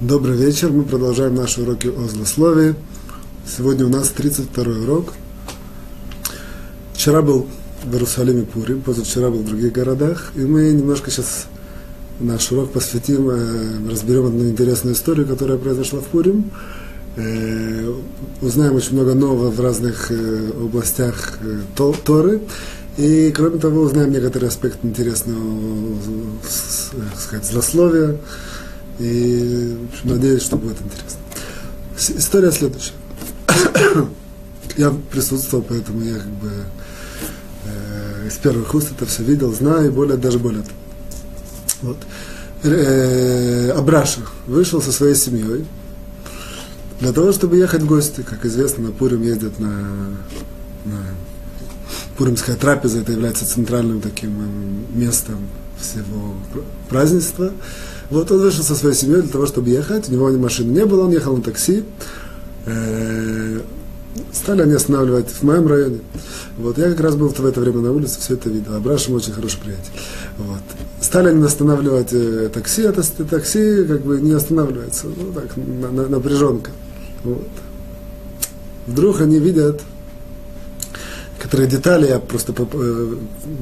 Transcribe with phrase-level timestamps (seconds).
[0.00, 0.72] Добрый вечер.
[0.72, 2.74] Мы продолжаем наши уроки о злословии.
[3.46, 5.14] Сегодня у нас 32 урок.
[6.92, 7.46] Вчера был
[7.82, 10.32] в Иерусалиме Пурим, позавчера был в других городах.
[10.34, 11.46] И мы немножко сейчас
[12.20, 16.50] наш урок посвятим, э, разберем одну интересную историю, которая произошла в Пурим.
[17.16, 17.90] Э,
[18.42, 21.38] узнаем очень много нового в разных э, областях
[22.04, 22.42] Торы.
[22.98, 25.58] И, кроме того, узнаем некоторые аспекты интересного,
[27.18, 28.18] сказать, злословия,
[28.98, 32.18] и в общем, надеюсь, что будет интересно.
[32.18, 32.92] История следующая.
[34.76, 36.52] я присутствовал, поэтому я как бы
[37.64, 40.74] э, из первых уст это все видел, знаю, и более, даже более того.
[41.82, 41.96] Вот.
[42.62, 45.66] Э, Абраша вышел со своей семьей
[47.00, 48.22] для того, чтобы ехать в гости.
[48.22, 49.70] Как известно, на Пурим ездят на,
[50.84, 51.02] на
[52.16, 56.34] Пуримская трапеза, это является центральным таким местом всего
[56.88, 57.52] празднества.
[58.10, 60.08] Вот он вышел со своей семьей для того, чтобы ехать.
[60.08, 61.84] У него машины не было, он ехал на такси.
[62.66, 63.60] Э,
[64.32, 66.00] стали они останавливать в моем районе.
[66.56, 68.74] Вот, я как раз был в это время на улице, все это видел.
[68.74, 69.92] Абраш очень хороший приятель.
[70.38, 70.60] Вот.
[71.00, 75.06] Стали они останавливать э, такси, это такси как бы не останавливается.
[75.06, 76.70] Ну так, на, на, напряженка.
[77.24, 77.48] Вот.
[78.86, 79.82] Вдруг они видят
[81.38, 83.16] некоторые детали, я просто, э,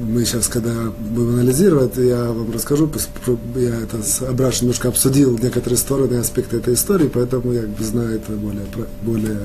[0.07, 2.89] мы сейчас, когда будем анализировать, я вам расскажу,
[3.55, 7.83] я это с Абраш немножко обсудил некоторые стороны, аспекты этой истории, поэтому я как бы
[7.83, 8.65] знаю это более,
[9.01, 9.39] более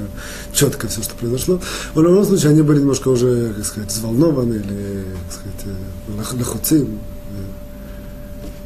[0.52, 1.60] четко все, что произошло.
[1.94, 6.86] В любом случае, они были немножко уже, как сказать, взволнованы или, как сказать, лохуцы,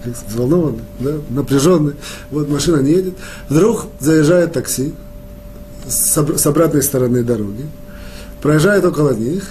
[0.05, 1.95] э, взволнованы, да, напряженные.
[2.31, 3.15] Вот машина не едет.
[3.49, 4.95] Вдруг заезжает такси
[5.89, 7.67] с обратной стороны дороги,
[8.45, 9.43] проезжает около них,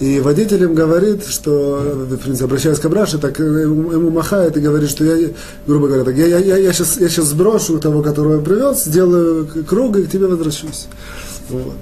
[0.00, 4.90] и водитель им говорит, что, в принципе, обращаясь к Абраше, так ему, махает и говорит,
[4.90, 5.30] что я,
[5.66, 8.84] грубо говоря, так, я, я, я, я, сейчас, я сейчас сброшу того, которого я привез,
[8.84, 10.88] сделаю круг и к тебе возвращусь.
[11.48, 11.78] Вот.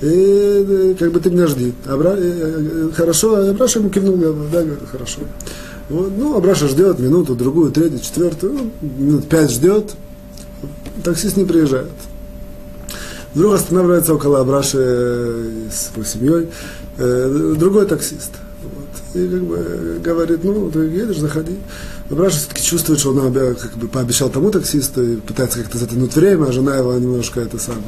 [0.00, 1.74] И как бы ты меня жди.
[1.84, 2.14] Абра...
[2.16, 5.20] Э, э, хорошо, Абраша ему кивнул, да, говорит, хорошо.
[5.90, 6.10] Вот.
[6.16, 9.92] Ну, Абраша ждет минуту, другую, третью, четвертую, ну, минут пять ждет,
[11.04, 11.90] таксист не приезжает.
[13.34, 16.48] Вдруг останавливается около Абраши с его семьей
[16.96, 18.32] э, другой таксист.
[18.62, 19.16] Вот.
[19.20, 21.56] И как бы говорит, ну, ты едешь, заходи.
[22.10, 26.46] Абраша все-таки чувствует, что он как бы пообещал тому таксисту и пытается как-то затянуть время,
[26.46, 27.82] а жена его немножко это самое,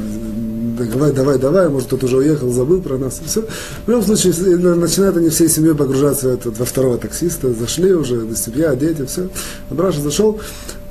[0.86, 3.20] давай, давай, давай, может, тот уже уехал, забыл про нас.
[3.24, 3.42] И все.
[3.86, 8.26] В любом случае, начинают они всей семьей погружаться в этот, во второго таксиста, зашли уже,
[8.36, 9.28] семья, дети, все.
[9.70, 10.38] Абраша зашел,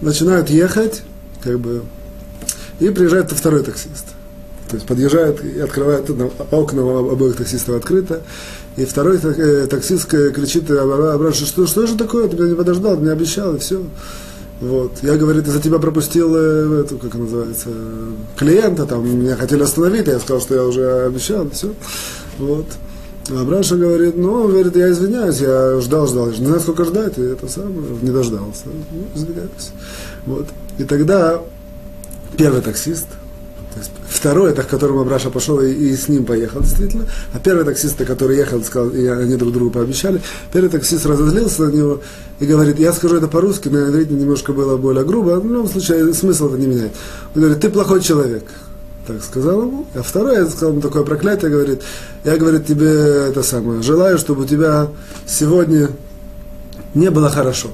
[0.01, 1.03] начинают ехать,
[1.43, 1.83] как бы,
[2.79, 4.05] и приезжает второй таксист.
[4.69, 6.09] То есть подъезжает и открывает
[6.51, 8.21] окна обоих таксистов открыто.
[8.77, 13.01] И второй э, таксист кричит обратно, что, что же такое, ты меня не подождал, ты
[13.01, 13.83] мне обещал, и все.
[14.61, 14.91] Вот.
[15.01, 17.69] Я, говорит, за тебя пропустил э, эту, как называется,
[18.37, 21.73] клиента, там, меня хотели остановить, а я сказал, что я уже обещал, и все.
[22.37, 22.65] Вот.
[23.31, 27.21] А Браша говорит, ну, говорит, я извиняюсь, я ждал, ждал, не знаю, сколько ждать, и
[27.21, 28.65] это самое, не дождался.
[28.65, 29.71] Ну, извиняюсь.
[30.25, 30.47] Вот.
[30.77, 31.41] И тогда
[32.37, 33.07] первый таксист,
[34.19, 37.05] второй, это к которому Браша пошел и, и с ним поехал, действительно.
[37.33, 40.21] А первый таксист, который ехал, сказал, и они друг другу пообещали,
[40.51, 42.01] первый таксист разозлился на него
[42.39, 45.69] и говорит, я скажу это по-русски, на иврите немножко было более грубо, но в любом
[45.69, 46.91] случае смысл это не меняет.
[47.33, 48.43] Он говорит, ты плохой человек.
[49.07, 49.87] Так сказал ему.
[49.95, 51.81] А второй, я сказал ему такое проклятие, говорит,
[52.25, 52.89] я, говорит, тебе
[53.29, 54.89] это самое, желаю, чтобы у тебя
[55.25, 55.89] сегодня
[56.93, 57.69] не было хорошо.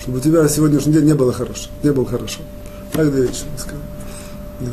[0.00, 1.70] Чтобы у тебя сегодняшний день не было хорошо.
[1.82, 2.40] Не было хорошо.
[2.92, 3.80] Так две вещи сказал.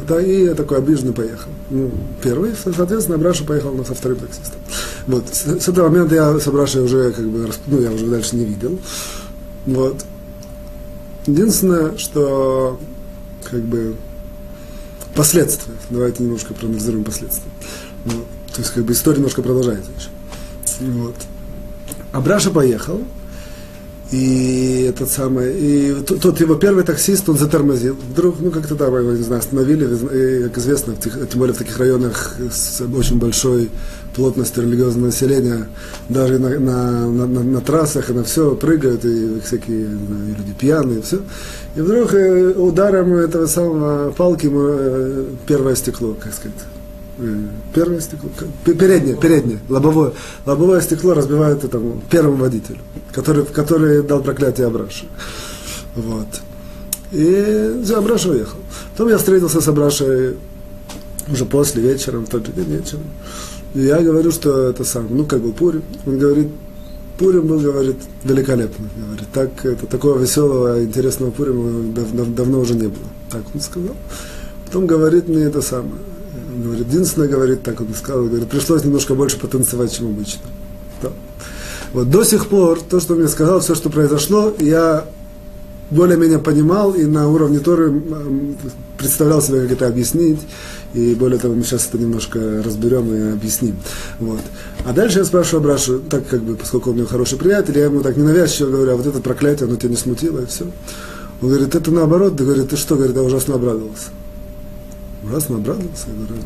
[0.08, 1.50] Да, и я такой обиженный поехал.
[1.70, 1.92] Ну,
[2.22, 4.60] первый, соответственно, Браша поехал со вторым таксистом.
[5.08, 5.24] Вот.
[5.34, 8.46] С, с этого момента я с Брашей уже, как бы, ну, я уже дальше не
[8.46, 8.80] видел.
[9.66, 10.06] Вот.
[11.26, 12.80] Единственное, что,
[13.50, 13.96] как бы,
[15.16, 15.74] последствия.
[15.90, 17.52] Давайте немножко проанализируем последствия.
[18.06, 18.26] Вот.
[18.54, 20.10] То есть, как бы, история немножко продолжается еще.
[20.92, 21.16] Вот.
[22.12, 23.02] Абраша поехал,
[24.12, 27.96] и этот самый, и тот его первый таксист, он затормозил.
[27.96, 31.78] Вдруг, ну как-то там, его, не знаю, остановили, и, как известно, тем более в таких
[31.78, 33.70] районах с очень большой
[34.14, 35.68] плотностью религиозного населения,
[36.10, 40.54] даже на, на, на, на, на трассах и на все прыгают, и всякие знаю, люди
[40.60, 41.22] пьяные, все.
[41.78, 46.58] И вдруг э, ударом этого самого палки ему э, первое стекло, как сказать,
[47.74, 48.30] Первое стекло,
[48.66, 50.14] переднее, переднее, лобовое.
[50.46, 52.80] Лобовое стекло разбивает этому первому водителю,
[53.12, 55.06] который, который дал проклятие Абраши.
[55.96, 56.28] Вот.
[57.12, 58.58] И все, Абраша уехал.
[58.92, 60.38] Потом я встретился с Абрашей
[61.32, 63.04] уже после, вечером, в тот же день вечером.
[63.74, 65.82] И я говорю, что это сам, ну, как был Пури.
[66.06, 66.48] Он говорит,
[67.18, 68.88] Пурим был, говорит, великолепно.
[68.98, 73.08] Говорит, так, это, такого веселого, интересного Пурима дав, дав, давно уже не было.
[73.30, 73.96] Так он сказал.
[74.66, 76.02] Потом говорит мне это самое.
[76.58, 80.42] Говорит, единственное, говорит, так он сказал, говорит, пришлось немножко больше потанцевать, чем обычно.
[81.02, 81.10] Да.
[81.94, 85.06] Вот до сих пор, то, что мне сказал, все, что произошло, я
[85.92, 87.94] более-менее понимал и на уровне Торы
[88.98, 90.40] представлял себе, как это объяснить.
[90.94, 93.76] И более того, мы сейчас это немножко разберем и объясним.
[94.20, 94.42] Вот.
[94.86, 98.02] А дальше я спрашиваю Абрашу, так как бы, поскольку у меня хороший приятель, я ему
[98.02, 100.66] так ненавязчиво говорю, а вот это проклятие, оно тебя не смутило, и все.
[101.42, 104.10] Он говорит, это наоборот, да, говорит, ты что, говорит, я ужасно обрадовался.
[105.24, 106.44] Ужасно обрадовался, я говорю,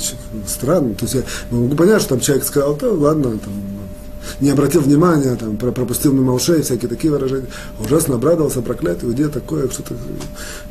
[0.47, 0.95] странно.
[0.95, 3.53] То есть я могу понять, что там человек сказал, да ладно, там,
[4.41, 7.47] не обратил внимания, там, пропустил мимо ушей, всякие такие выражения.
[7.79, 9.95] Ужасно обрадовался, проклятый, где такое, что-то.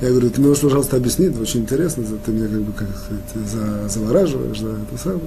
[0.00, 4.58] Я говорю, ты можешь, пожалуйста, объяснить, очень интересно, ты меня как бы как сказать, завораживаешь,
[4.58, 5.20] да, это самое.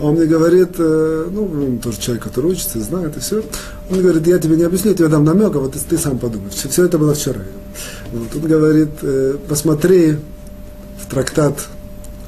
[0.00, 3.44] Он мне говорит, э, ну, он тоже человек, который учится, знает и все.
[3.90, 6.18] Он говорит, я тебе не объясню, я тебе дам намек, а вот ты, ты сам
[6.18, 6.50] подумай.
[6.50, 7.40] Все, все это было вчера.
[8.10, 10.16] Вот, он говорит, э, посмотри
[11.00, 11.68] в трактат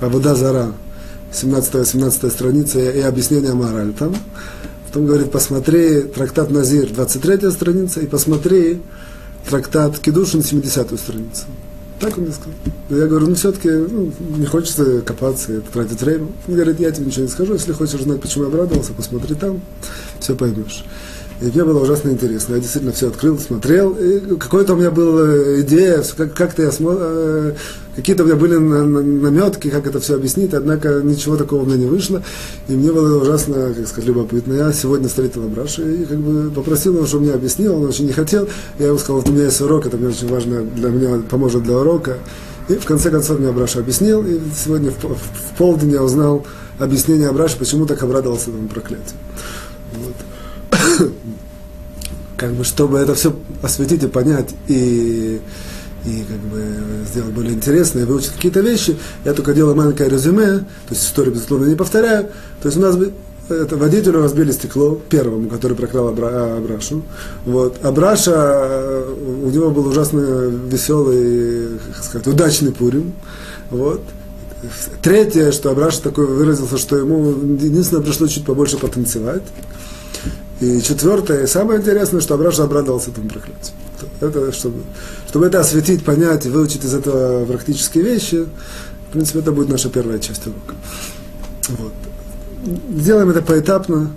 [0.01, 0.73] Абуда Зара,
[1.33, 4.15] 17-18 страница и объяснение мораль там.
[4.87, 8.81] Потом говорит, посмотри трактат Назир, 23 страница, и посмотри
[9.49, 11.45] трактат Кедушин, 70 страницу.
[12.01, 12.53] Так он мне сказал.
[12.91, 16.29] Я говорю, ну все-таки ну, не хочется копаться и тратить время.
[16.47, 19.63] Он говорит, я тебе ничего не скажу, если хочешь знать, почему я обрадовался, посмотри там,
[20.21, 20.85] все поймешь.
[21.41, 22.55] И мне было ужасно интересно.
[22.55, 23.93] Я действительно все открыл, смотрел.
[23.93, 27.55] И какой-то у меня была идея, как- как-то я смотрел, э,
[27.95, 31.87] какие-то у меня были наметки, как это все объяснить, однако ничего такого у меня не
[31.87, 32.23] вышло.
[32.69, 34.55] И мне было ужасно, как сказать, любопытно.
[34.55, 38.13] Я сегодня встретил Абраша и как бы попросил его, чтобы мне объяснил, он очень не
[38.13, 38.49] хотел.
[38.79, 41.65] Я ему сказал, вот у меня есть урок, это мне очень важно, для меня поможет
[41.65, 42.17] для урока.
[42.69, 46.47] И в конце концов мне Абраша объяснил, и сегодня в, в полдень я узнал
[46.79, 49.17] объяснение Абраша, почему так обрадовался этому проклятию.
[52.37, 55.41] Как бы, чтобы это все осветить и понять, и,
[56.05, 56.63] и как бы
[57.07, 61.35] сделать более интересно, и выучить какие-то вещи, я только делаю маленькое резюме, то есть историю,
[61.35, 62.29] безусловно, не повторяю.
[62.61, 62.97] То есть у нас
[63.49, 67.03] это водителю разбили стекло, первому, который прокрал Абра, а, Абрашу.
[67.45, 67.85] Вот.
[67.85, 69.05] Абраша,
[69.45, 70.19] у него был ужасно
[70.69, 73.13] веселый, как сказать, удачный пурим.
[73.71, 74.03] Вот.
[75.01, 79.43] Третье, что Абраша такой выразился, что ему единственное пришлось чуть побольше потанцевать.
[80.61, 83.75] И четвертое, самое интересное, что Абраша обрадовался этому проклятию.
[84.21, 84.83] Это, чтобы,
[85.29, 88.47] чтобы это осветить, понять и выучить из этого практические вещи,
[89.09, 90.75] в принципе, это будет наша первая часть урока.
[91.69, 91.93] Вот.
[92.99, 94.11] Сделаем это поэтапно.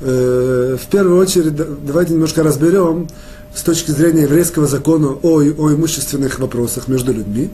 [0.00, 3.08] Э, в первую очередь, давайте немножко разберем
[3.54, 7.50] с точки зрения еврейского закона о, о имущественных вопросах между людьми,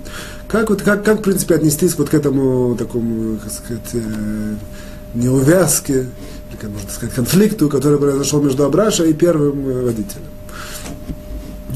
[0.48, 4.54] как, вот, как, как, в принципе, отнестись вот к этому такому, как сказать, э,
[5.14, 6.06] неувязке,
[6.68, 10.22] можно сказать, конфликту, который произошел между Абраша и первым э, водителем.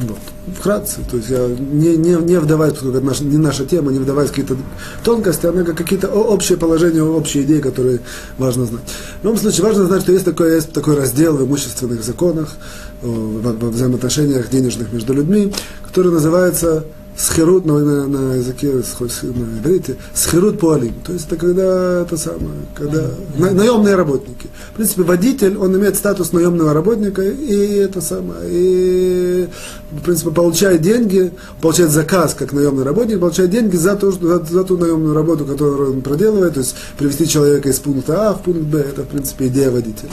[0.02, 0.18] Вот.
[0.58, 3.98] Вкратце, то есть я не, не, не вдаваясь, поскольку это наша, не наша тема, не
[3.98, 4.56] вдаваясь в какие-то
[5.02, 8.00] тонкости, а какие-то общие положения, общие идеи, которые
[8.36, 8.82] важно знать.
[9.20, 12.56] В любом случае, важно знать, что есть такой, есть такой раздел в имущественных законах,
[13.02, 15.52] во взаимоотношениях денежных между людьми,
[15.86, 16.84] который называется
[17.16, 20.94] схерут на, на, на языке, на иврите, схерут пуалим.
[21.04, 24.48] То есть это когда это самое, когда на, наемные работники.
[24.72, 29.48] В принципе, водитель, он имеет статус наемного работника, и это самое, и
[29.92, 34.64] в принципе получает деньги, получает заказ как наемный работник, получает деньги за, то, за, за
[34.64, 38.62] ту наемную работу, которую он проделывает, то есть привести человека из пункта А в пункт
[38.62, 40.10] Б, это в принципе идея водителя.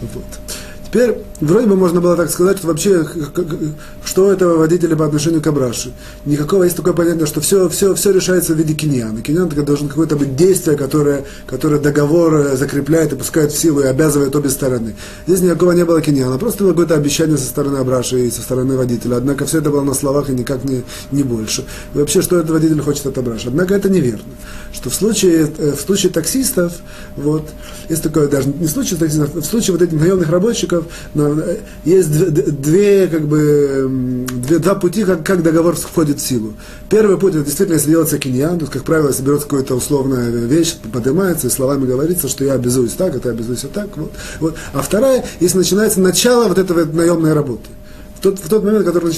[0.00, 0.24] Вот.
[0.90, 3.06] Теперь, вроде бы можно было так сказать, что вообще,
[4.04, 5.92] что это водители по отношению к Абраше.
[6.26, 9.22] Никакого, есть такое понятие, что все, все, все решается в виде киньяна.
[9.22, 14.34] Киньян должен какое-то быть действие, которое, которое договор закрепляет и пускает в силу и обязывает
[14.34, 14.96] обе стороны.
[15.28, 18.76] Здесь никакого не было киньяна, просто было какое-то обещание со стороны Абраши и со стороны
[18.76, 19.16] водителя.
[19.16, 20.82] Однако все это было на словах и никак не,
[21.12, 21.64] не больше.
[21.94, 23.46] И вообще, что этот водитель хочет от Абраши.
[23.46, 24.24] Однако это неверно.
[24.72, 26.72] Что в случае, э, в случае таксистов,
[27.16, 27.48] вот,
[27.88, 30.79] есть такое, даже не в случае таксистов, в случае вот этих наемных рабочих,
[31.14, 36.54] договоров, есть две, как бы, две, два пути, как, как договор входит в силу.
[36.88, 40.76] Первый путь, это действительно, если делается киньян, то, как правило, если берется какая-то условная вещь,
[40.92, 43.96] поднимается, и словами говорится, что я обязуюсь так, это обязуюсь вот так.
[43.96, 44.54] Вот, вот.
[44.72, 47.68] А вторая, если начинается начало вот этого наемной работы
[48.20, 49.12] в тот, в тот момент, который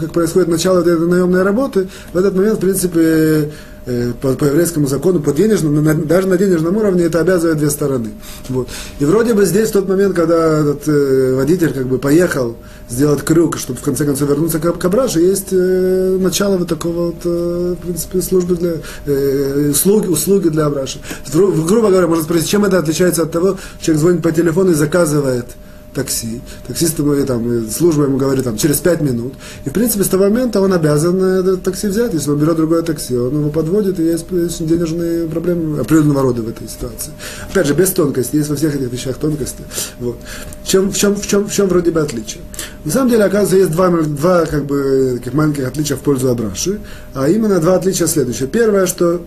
[0.00, 3.52] как происходит начало этой наемной работы, в этот момент, в принципе,
[3.86, 7.70] э, по, по еврейскому закону, по денежному, на, даже на денежном уровне это обязывает две
[7.70, 8.10] стороны.
[8.48, 8.68] Вот.
[8.98, 12.56] И вроде бы здесь, в тот момент, когда этот э, водитель как бы поехал
[12.90, 17.06] сделать крюк, чтобы в конце концов вернуться к, к Абраше, есть э, начало вот такого
[17.06, 18.72] вот, э, в принципе, службы для,
[19.06, 20.98] э, услуги, услуги для Абраши.
[21.32, 25.46] Грубо говоря, можно спросить, чем это отличается от того, человек звонит по телефону и заказывает
[25.94, 29.34] такси, таксист ему, там, служба ему говорит там, через пять минут,
[29.64, 32.82] и в принципе с того момента он обязан это такси взять, если он берет другое
[32.82, 37.12] такси, он его подводит, и есть, денежные проблемы определенного рода в этой ситуации.
[37.50, 39.62] Опять же, без тонкости, есть во всех этих вещах тонкости.
[40.00, 40.16] Вот.
[40.64, 42.42] Чем, в, чем, в, чем, в чем вроде бы отличие?
[42.84, 46.80] На самом деле, оказывается, есть два, два как бы, таких маленьких отличия в пользу Абраши,
[47.14, 48.48] а именно два отличия следующие.
[48.48, 49.22] Первое, что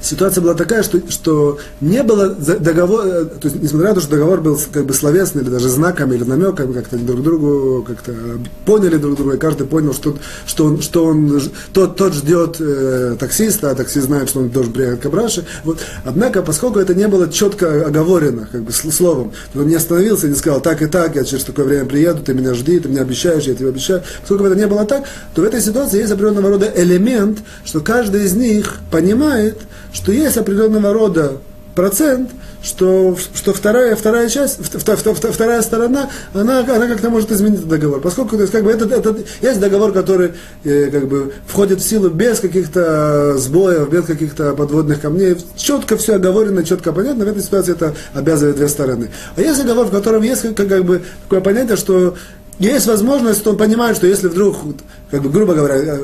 [0.00, 4.10] ситуация была такая, что, что не было договора, э, то есть, несмотря на то, что
[4.10, 8.12] договор был как бы словесный, или даже знаками, или намеками, как-то друг другу как-то
[8.64, 11.40] поняли друг друга, и каждый понял, что, что он, что он
[11.72, 15.44] тот, тот ждет э, таксиста, а таксист знает, что он должен приехать к Абраше.
[15.64, 15.78] Вот.
[16.04, 20.30] Однако, поскольку это не было четко оговорено, как бы словом, то он не остановился и
[20.30, 23.02] не сказал, так и так, я через такое время приеду, ты меня жди, ты меня
[23.02, 24.02] обещаешь, я тебе обещаю.
[24.20, 28.24] Поскольку это не было так, то в этой ситуации есть определенного рода элемент, что каждый
[28.24, 29.58] из них понимает,
[29.92, 31.38] что есть определенного рода
[31.74, 32.30] процент,
[32.62, 38.00] что, что вторая, вторая часть, вторая сторона, она, она как-то может изменить договор.
[38.00, 40.32] Поскольку то есть, как бы, этот, этот, есть договор, который
[40.64, 45.36] э, как бы, входит в силу без каких-то сбоев, без каких-то подводных камней.
[45.56, 47.24] Четко все оговорено, четко понятно.
[47.24, 49.10] В этой ситуации это обязывает две стороны.
[49.36, 52.14] А есть договор, в котором есть как, как бы, такое понятие, что
[52.58, 54.56] есть возможность, он понимает, что если вдруг,
[55.10, 55.98] как бы, грубо говоря, э,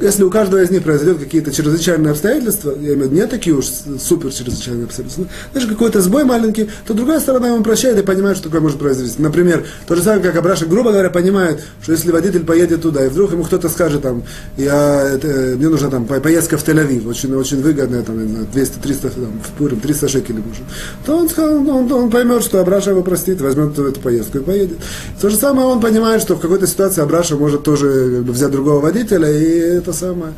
[0.00, 3.54] если у каждого из них произойдет какие-то чрезвычайные обстоятельства, я имею в виду не такие
[3.54, 3.66] уж
[4.00, 8.48] супер чрезвычайные обстоятельства, даже какой-то сбой маленький, то другая сторона ему прощает и понимает, что
[8.48, 9.14] такое может произойти.
[9.18, 13.08] Например, то же самое, как Абраша, грубо говоря, понимает, что если водитель поедет туда, и
[13.08, 14.22] вдруг ему кто-то скажет, там,
[14.56, 19.58] я, это, мне нужна там поездка в Тель-Авив, очень, очень выгодная, там, 200-300, там, в
[19.58, 20.64] Пурим, 300 шекелей нужен,
[21.04, 24.78] то он, он, он поймет, что Абраша его простит, возьмет эту поездку и поедет.
[25.20, 29.30] То же самое он понимает, что в какой-то ситуации Абраша может тоже взять другого водителя
[29.30, 30.34] и это самое.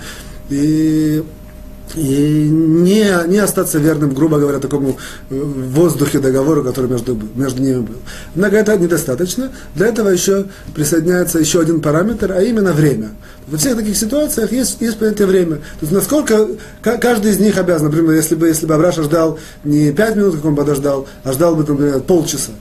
[0.51, 1.23] И
[1.95, 4.99] и не, не остаться верным, грубо говоря, такому
[5.31, 7.97] э, воздухе договору, который между, между ними был.
[8.35, 9.53] Однако это недостаточно.
[9.75, 13.11] Для этого еще присоединяется еще один параметр, а именно время.
[13.47, 15.57] Во всех таких ситуациях есть, есть понятие время.
[15.57, 16.49] То есть насколько
[16.83, 20.45] каждый из них обязан, например, если бы, если бы Авраша ждал не пять минут, как
[20.45, 22.53] он подождал, а ждал бы, например, полчаса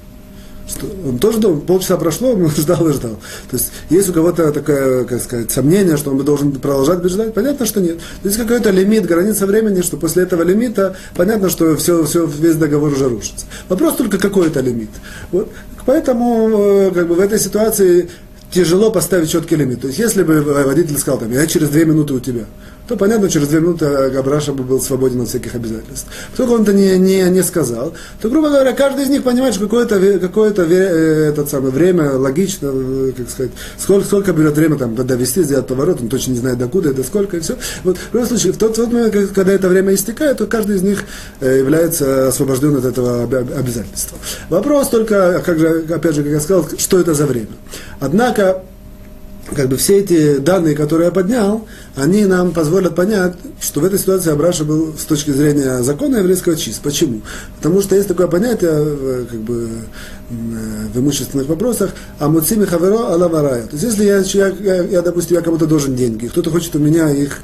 [0.67, 3.17] что он тоже думал, полчаса прошло, он ждал и ждал.
[3.49, 7.65] То есть есть у кого-то такое, как сказать, сомнение, что он должен продолжать ждать, понятно,
[7.65, 7.97] что нет.
[8.23, 12.55] То есть какой-то лимит, граница времени, что после этого лимита понятно, что все, все, весь
[12.55, 13.45] договор уже рушится.
[13.69, 14.89] Вопрос только какой это лимит.
[15.31, 15.51] Вот.
[15.85, 18.09] Поэтому э, как бы, в этой ситуации
[18.51, 19.81] тяжело поставить четкий лимит.
[19.81, 22.45] То есть если бы водитель сказал, там, я через две минуты у тебя,
[22.87, 26.07] то понятно, через две минуты Габраша бы был свободен от всяких обязательств.
[26.37, 29.63] Только он это не, не, не сказал, то, грубо говоря, каждый из них понимает, что
[29.63, 34.95] какое-то, какое-то э, этот самое время логично, э, как сказать, сколько, сколько берет время там,
[34.95, 37.55] довести, сделать поворот, он точно не знает докуда, это сколько, и все.
[37.83, 40.83] Вот, в любом случае, в тот, тот момент, когда это время истекает, то каждый из
[40.83, 41.03] них
[41.39, 44.17] э, является освобожден от этого обязательства.
[44.49, 47.47] Вопрос только, как же, опять же, как я сказал, что это за время.
[47.99, 48.63] Однако,
[49.53, 53.99] как бы все эти данные, которые я поднял, они нам позволят понять, что в этой
[53.99, 56.81] ситуации Абраша был с точки зрения закона еврейского чист.
[56.81, 57.21] Почему?
[57.57, 59.69] Потому что есть такое понятие как бы,
[60.29, 63.67] в имущественных вопросах «Амуцими хаверо алаварая».
[63.67, 66.79] То есть если я, я, я, я допустим, я кому-то должен деньги, кто-то хочет у
[66.79, 67.39] меня их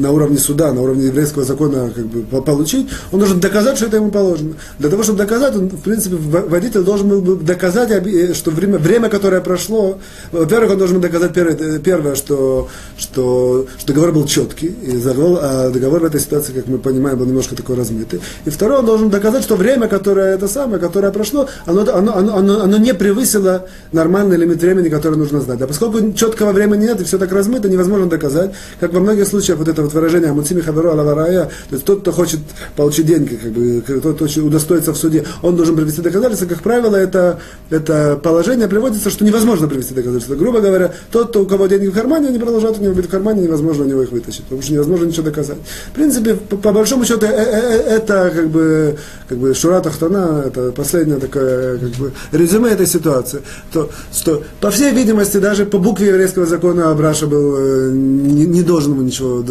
[0.00, 3.96] на уровне суда, на уровне еврейского закона как бы, получить, он должен доказать, что это
[3.96, 4.54] ему положено.
[4.78, 9.08] Для того, чтобы доказать, он, в принципе, водитель должен был доказать, э, что время, время
[9.08, 9.98] которое прошло,
[10.32, 15.38] во-первых, он должен доказать первое, э, первое что, что, что договор был четкий, и договор,
[15.42, 18.20] а договор в этой ситуации, как мы понимаем, был немножко такой размытый.
[18.44, 22.36] И второе, он должен доказать, что время, которое это самое, которое прошло, оно, оно, оно,
[22.36, 25.60] оно, оно не превысило нормальный лимит времени, который нужно знать.
[25.60, 29.58] А поскольку четкого времени нет, и все так размыто, невозможно доказать, как во многих случаях
[29.58, 32.40] вот это вот выражение «Амуцими хаверу алаварая», то есть тот, кто хочет
[32.76, 36.46] получить деньги, как бы, тот, кто хочет удостоиться в суде, он должен привести доказательства.
[36.46, 40.34] Как правило, это, это положение приводится, что невозможно привести доказательства.
[40.34, 43.42] Грубо говоря, тот, у кого деньги в кармане, они продолжают у него быть в кармане,
[43.42, 45.58] невозможно у него их вытащить, потому что невозможно ничего доказать.
[45.90, 48.96] В принципе, по, по большому счету, э, э, э, это как бы,
[49.28, 53.42] как бы Шура Тахтана, это последняя такая как бы, резюме этой ситуации.
[53.72, 58.92] То, что, по всей видимости, даже по букве еврейского закона Абраша был, не, не должен
[58.92, 59.42] ему ничего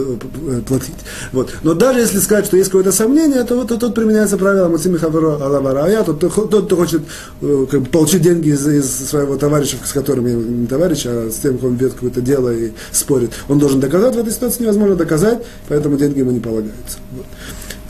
[0.68, 0.96] платить.
[1.32, 1.54] Вот.
[1.64, 5.36] Но даже если сказать, что есть какое-то сомнение, то, то тут применяется правило Мацими Хаверо
[5.36, 7.02] Алаварая, тот, тот, кто хочет
[7.42, 11.36] э, как бы, получить деньги из, из своего товарища, с которым не товарищ, а с
[11.40, 15.40] тем, кто ведет какое-то дело и спорит, он должен доказать, в этой ситуации невозможно доказать,
[15.68, 16.98] поэтому деньги ему не полагаются.
[17.16, 17.26] Вот.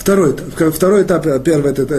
[0.10, 1.96] Второй, второй этап, первый это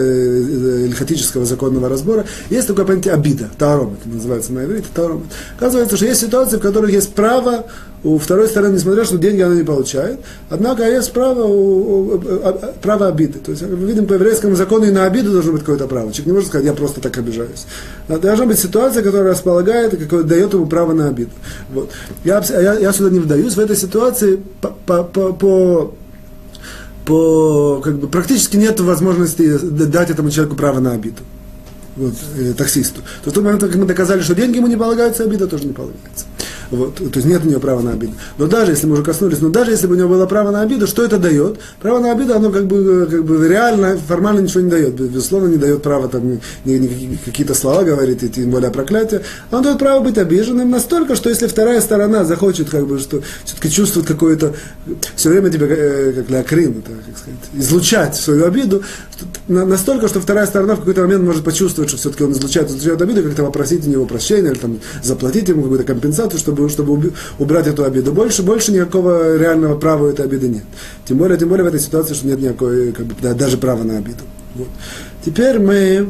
[0.85, 5.27] ильхатического законного разбора, есть такое понятие обида, таором, это называется на иврите, таором.
[5.57, 7.65] Оказывается, что есть ситуации, в которых есть право
[8.03, 12.19] у второй стороны, несмотря что деньги она не получает, однако есть право, у, у,
[12.81, 13.39] право обиды.
[13.39, 16.11] То есть мы видим по еврейскому закону и на обиду должно быть какое-то право.
[16.11, 17.67] Человек не может сказать, я просто так обижаюсь.
[18.07, 21.31] Должна быть ситуация, которая располагает и какое дает ему право на обиду.
[21.71, 21.91] Вот.
[22.23, 23.53] Я, я, я сюда не вдаюсь.
[23.53, 25.93] В этой ситуации по, по, по, по
[27.11, 31.23] по, как бы, практически нет возможности дать этому человеку право на обиду,
[31.97, 33.01] вот, э, таксисту.
[33.25, 35.73] То в тот момент, как мы доказали, что деньги ему не полагаются, обида тоже не
[35.73, 36.25] полагается.
[36.71, 38.13] Вот, то есть нет у нее права на обиду.
[38.37, 40.61] Но даже если мы уже коснулись, но даже если бы у него было право на
[40.61, 41.59] обиду, что это дает?
[41.81, 44.95] Право на обиду, оно как бы, как бы реально, формально ничего не дает.
[44.95, 49.21] Безусловно, не дает права там ни, ни, какие-то слова говорить, и тем более проклятие.
[49.51, 53.69] Оно дает право быть обиженным настолько, что если вторая сторона захочет, как бы, что все-таки
[53.69, 54.53] чувствует какое-то,
[55.17, 58.81] все время тебя, э, как леокрин, это, как сказать, излучать свою обиду,
[59.47, 63.23] настолько, что вторая сторона в какой-то момент может почувствовать, что все-таки он излучает, излучает обиду,
[63.23, 67.83] как-то попросить у него прощения, или там, заплатить ему какую-то компенсацию, чтобы, чтобы убрать эту
[67.83, 68.11] обиду.
[68.11, 70.63] Больше, больше никакого реального права этой обиды нет.
[71.05, 73.83] Тем более, тем более в этой ситуации, что нет никакой, как бы, да, даже права
[73.83, 74.23] на обиду.
[74.55, 74.67] Вот.
[75.23, 76.09] Теперь мы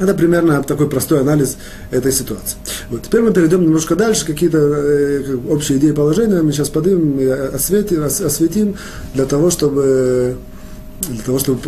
[0.00, 1.58] это примерно такой простой анализ
[1.90, 2.56] этой ситуации.
[2.88, 3.02] Вот.
[3.02, 8.76] Теперь мы перейдем немножко дальше, какие-то э, общие идеи положения мы сейчас поднимем, осветим, осветим
[9.14, 10.38] для того, чтобы
[11.08, 11.60] для того, чтобы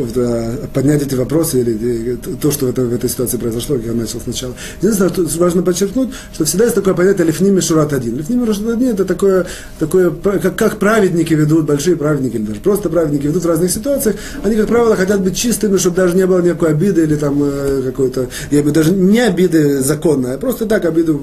[0.75, 4.21] поднять эти вопросы или то, что в, это, в этой ситуации произошло, как я начал
[4.21, 4.55] сначала.
[4.81, 8.17] Единственное, что важно подчеркнуть, что всегда есть такое понятие лифними шурат один.
[8.17, 9.47] Лифними шурат один это такое,
[9.79, 14.17] такое как, как праведники ведут, большие праведники, или даже просто праведники ведут в разных ситуациях,
[14.43, 17.83] они, как правило, хотят быть чистыми, чтобы даже не было никакой обиды или там э,
[17.87, 21.21] какой-то, я бы даже не обиды законной, а просто так обиду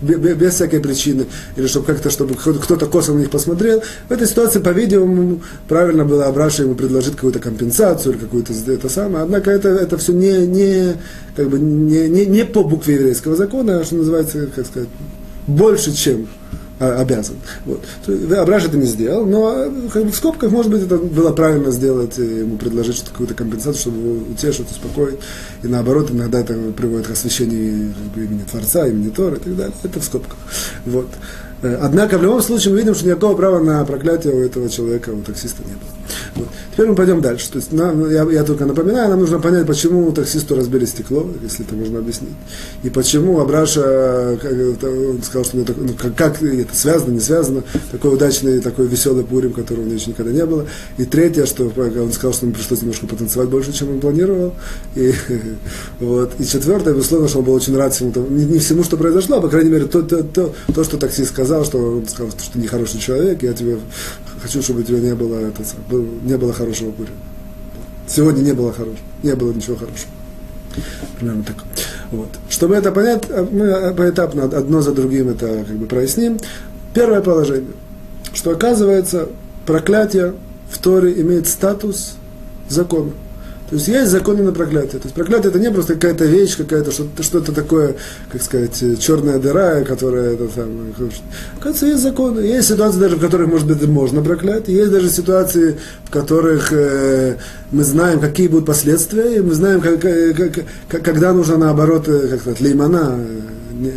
[0.00, 3.82] без всякой причины, или чтобы как-то, чтобы кто-то косо на них посмотрел.
[4.08, 9.24] В этой ситуации, по-видимому, правильно было Абраша ему предложить какую-то компенсацию или какую-то это самое.
[9.24, 10.94] Однако это, это все не, не,
[11.36, 14.88] как бы не, не, не по букве еврейского закона, а что называется, как сказать,
[15.46, 16.28] больше, чем
[16.78, 17.36] а, обязан.
[17.64, 17.82] Вот.
[18.36, 22.18] Абраш это не сделал, но как бы, в скобках, может быть, это было правильно сделать,
[22.18, 25.18] ему предложить какую-то компенсацию, чтобы его утешить, успокоить.
[25.62, 29.56] И наоборот, иногда это приводит к освящению как бы, имени Творца, имени Тора и так
[29.56, 29.74] далее.
[29.82, 30.36] Это в скобках.
[30.84, 31.08] Вот.
[31.62, 35.10] Э, однако в любом случае мы видим, что никакого права на проклятие у этого человека,
[35.10, 35.90] у таксиста не было.
[36.38, 36.48] Вот.
[36.72, 37.50] Теперь мы пойдем дальше.
[37.50, 41.66] То есть нам, я, я только напоминаю, нам нужно понять, почему таксисту разбили стекло, если
[41.66, 42.32] это можно объяснить.
[42.84, 48.14] И почему Абраша, как, он сказал, что ну, как, как это связано, не связано, такой
[48.14, 50.66] удачный, такой веселый Пурим, которого у него еще никогда не было.
[50.96, 54.54] И третье, что он сказал, что ему пришлось немножко потанцевать больше, чем он планировал.
[54.94, 55.12] И,
[56.00, 56.32] вот.
[56.38, 59.40] и четвертое, безусловно, что он был очень рад всему, не, не всему, что произошло, а,
[59.40, 62.58] по крайней мере, то, то, то, то что таксист сказал, что он сказал, что ты
[62.58, 63.78] нехороший человек, я тебе
[64.38, 65.62] хочу, чтобы у тебя не было, это,
[66.22, 67.10] не было хорошего буря.
[68.06, 70.10] Сегодня не было хорошего, не было ничего хорошего.
[71.18, 71.56] Примерно так.
[72.10, 72.28] Вот.
[72.48, 76.38] Чтобы это понять, а мы поэтапно одно за другим это как бы проясним.
[76.94, 77.72] Первое положение,
[78.32, 79.28] что оказывается
[79.66, 80.34] проклятие
[80.70, 82.16] в Торе имеет статус
[82.68, 83.12] закона.
[83.68, 84.98] То есть есть законы на проклятие.
[84.98, 87.96] То есть проклятие это не просто какая-то вещь, какая-то что-то, что-то такое,
[88.32, 90.92] как сказать, черная дыра, которая это самое.
[91.56, 92.40] Оказывается, есть законы.
[92.40, 94.68] Есть ситуации даже, в которых, может быть, можно проклять.
[94.68, 97.36] Есть даже ситуации, в которых э,
[97.70, 102.28] мы знаем, какие будут последствия, и мы знаем, как, как, как, когда нужно наоборот, э,
[102.28, 103.18] как сказать, леймана,
[103.84, 103.88] э,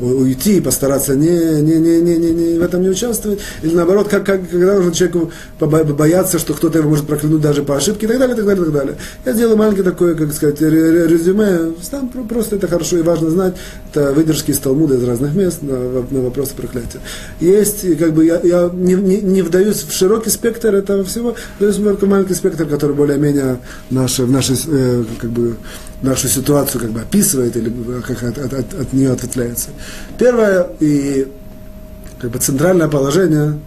[0.00, 4.24] уйти, постараться не, не, не, не, не, не в этом не участвовать, или наоборот, как,
[4.24, 8.18] как, когда нужно человеку бояться, что кто-то его может проклянуть даже по ошибке и так
[8.18, 8.96] далее, и так далее, и так далее.
[9.24, 13.54] Я сделаю маленький такой, как сказать, резюме, там просто это хорошо и важно знать,
[13.90, 15.78] это выдержки из Талмуда из разных мест на,
[16.10, 17.00] на вопросы проклятия.
[17.40, 21.76] Есть, как бы, я, я не, не, не вдаюсь в широкий спектр этого всего, вдаюсь
[21.76, 23.58] в маленький спектр, который более-менее
[23.90, 25.56] наш, в нашей, э, как бы,
[26.02, 29.70] нашу ситуацию как бы описывает или как от, от, от, от нее ответвляется.
[30.18, 31.26] Первое и
[32.18, 33.58] как бы центральное положение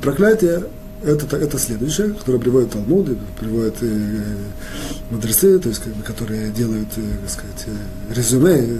[0.00, 0.64] проклятия
[1.04, 3.08] это, это следующее, которое приводит Талмуд,
[3.38, 4.20] приводят э,
[5.10, 8.78] мудрецы, то есть, как бы, которые делают, э, сказать, э, резюме, э,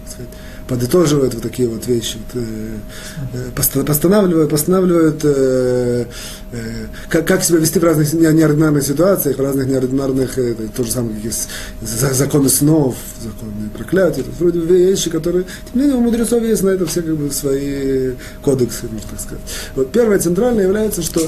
[0.00, 0.28] сказать,
[0.72, 6.06] подытоживают вот такие вот вещи, вот, э, постанавливают, постанавливают э,
[6.52, 10.90] э, как, как себя вести в разных неординарных ситуациях, в разных неординарных, э, то же
[10.90, 11.48] самое, как есть
[11.82, 16.70] законы снов, законы проклятия, это вроде вещи, которые, тем не менее, у мудрецов есть на
[16.70, 19.44] это все как бы свои кодексы, можно так сказать.
[19.76, 21.20] Вот первое центральное является, что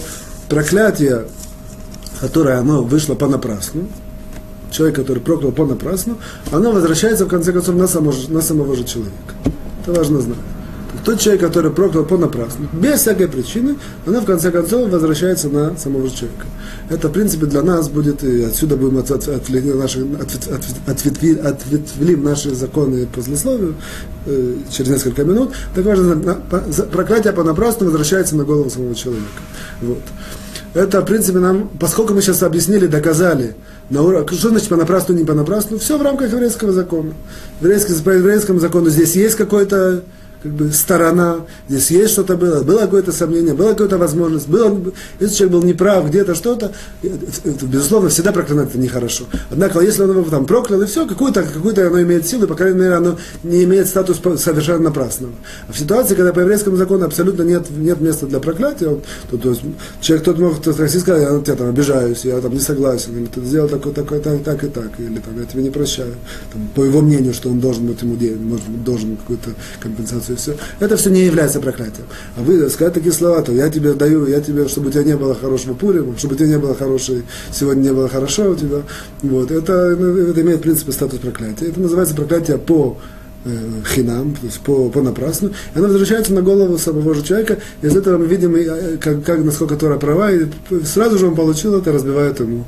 [0.49, 1.27] проклятие,
[2.19, 3.89] которое оно вышло понапрасну,
[4.75, 6.19] человек, который проклял понапрасну,
[6.51, 9.15] оно возвращается в конце концов на самого, на самого же человека.
[9.83, 10.39] Это важно знать.
[11.05, 16.09] тот человек, который проклял понапрасну, без всякой причины, она в конце концов возвращается на самого
[16.11, 16.47] человека.
[16.91, 20.63] Это, в принципе, для нас будет, и отсюда будем от, от, от, наши, от, от,
[20.87, 23.75] ответви, ответвлим наши законы по злословию
[24.27, 25.53] э, через несколько минут.
[25.75, 26.35] Так важно, на,
[26.91, 29.27] проклятие понапрасну возвращается на голову самого человека.
[29.83, 30.03] Вот.
[30.75, 33.55] Это, в принципе, нам, поскольку мы сейчас объяснили, доказали,
[33.91, 34.27] на ур...
[34.33, 37.15] что значит понапрасну, не понапрасну, все в рамках еврейского закона.
[37.61, 40.03] Еврейский, по еврейскому закону здесь есть какой-то
[40.45, 44.79] как бы сторона, здесь есть что-то было, было какое-то сомнение, была какая-то возможность, было,
[45.19, 46.73] если человек был неправ, где-то что-то,
[47.63, 49.25] безусловно, всегда проклинать это нехорошо.
[49.51, 52.79] Однако, если он его там проклял, и все, какую-то, какую-то оно имеет силу, по крайней
[52.79, 55.33] мере, оно не имеет статус совершенно напрасного.
[55.67, 59.39] А в ситуации, когда по еврейскому закону абсолютно нет, нет места для проклятия, он, то,
[59.39, 59.63] то есть,
[60.03, 63.27] человек тот мог так сказать, я на тебя там обижаюсь, я там не согласен, или
[63.27, 66.15] ты сделал такое, такое, так, так и так, или там, я тебе не прощаю.
[66.53, 70.57] Там, по его мнению, что он должен быть ему может должен какую-то компенсацию и все.
[70.81, 72.07] Это все не является проклятием.
[72.37, 75.17] А вы сказать такие слова, то я тебе даю, я тебе, чтобы у тебя не
[75.17, 78.83] было хорошего пурима, чтобы у тебя не было хорошей, сегодня не было хорошо у тебя.
[79.23, 79.51] Вот.
[79.51, 81.67] Это, ну, это имеет, в принципе, статус проклятия.
[81.67, 82.99] Это называется проклятие по
[83.45, 83.51] э,
[83.95, 87.97] хинам, то есть по, по напрасну, и оно возвращается на голову самого же человека, из
[87.97, 90.47] этого мы видим, э, как, как насколько Тора права, и
[90.85, 92.65] сразу же он получил это, разбивает ему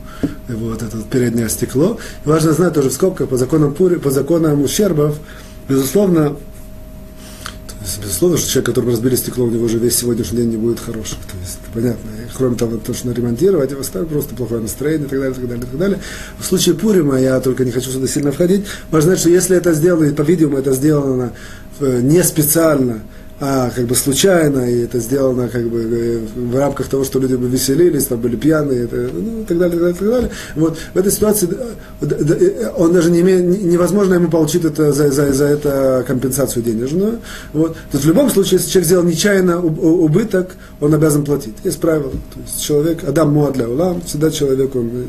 [0.48, 1.98] вот это переднее стекло.
[2.24, 5.18] И важно знать тоже в скобках, по законам Пури, по законам ущербов,
[5.68, 6.36] безусловно,
[8.00, 11.14] безусловно, что человек, который разбили стекло, у него уже весь сегодняшний день не будет хороший.
[11.14, 12.08] То есть, понятно.
[12.10, 15.34] И, кроме того, то, что ремонтировать, его ставить просто плохое настроение и так далее, и
[15.34, 16.00] так далее, и так далее.
[16.38, 19.72] В случае Пурима, я только не хочу сюда сильно входить, важно знать, что если это
[19.72, 21.32] сделано, и, по-видимому, это сделано
[21.80, 23.02] э, не специально,
[23.38, 27.34] а как бы случайно, и это сделано как бы э, в рамках того, что люди
[27.34, 30.30] бы веселились, там были пьяные, это, ну, и так далее, так далее, так далее.
[30.54, 31.48] Вот в этой ситуации
[32.00, 36.62] э, э, он даже не имеет, невозможно ему получить это, за, за, за это компенсацию
[36.62, 37.18] денежную.
[37.52, 37.74] Вот.
[37.74, 41.56] То есть в любом случае, если человек сделал нечаянно убыток, он обязан платить.
[41.62, 42.10] Есть правило.
[42.10, 45.08] То есть человек, Адам Муадля Улам, всегда человек, он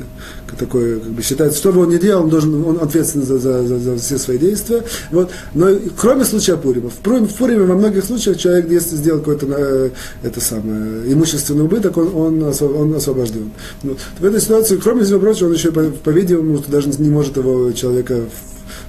[0.56, 3.64] такой, как бы считается, что бы он ни делал, он должен, он ответственен за, за,
[3.64, 4.84] за, за все свои действия.
[5.12, 5.32] Вот.
[5.54, 9.90] Но кроме случая Пурима, в Пуриме во многих случаях человек, если сделал какой-то э,
[10.24, 13.52] это самое, имущественный убыток, он, он, он освобожден.
[13.84, 18.22] Ну, в этой ситуации, кроме всего прочего, он еще, по-видимому, даже не может его человека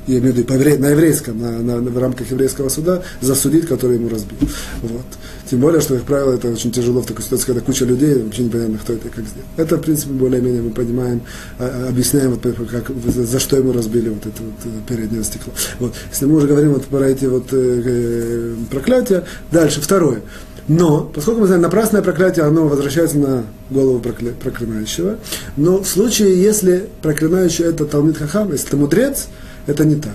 [0.09, 4.09] я имею в виду на еврейском, на, на, в рамках еврейского суда, засудить, который ему
[4.09, 4.39] разбил.
[4.83, 5.07] Вот.
[5.51, 8.43] Тем более, что, как правило, это очень тяжело в такой ситуации, когда куча людей, вообще
[8.43, 9.47] непонятно, кто это и как сделал.
[9.57, 11.23] Это, в принципе, более-менее мы понимаем,
[11.59, 15.53] а, а, объясняем, вот, как, за что ему разбили вот это вот э, переднее стекло.
[15.79, 15.95] Вот.
[16.11, 20.21] Если мы уже говорим вот про эти вот э, э проклятия, дальше, второе.
[20.69, 24.33] Но, поскольку мы знаем, напрасное проклятие, оно возвращается на голову прокля...
[24.33, 25.17] проклинающего.
[25.57, 29.29] Но в случае, если проклинающий это Талмит Хахам, если это мудрец,
[29.67, 30.13] это не так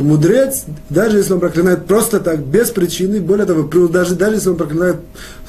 [0.00, 4.48] что мудрец, даже если он проклинает просто так, без причины, более того, даже, даже если
[4.48, 4.96] он проклинает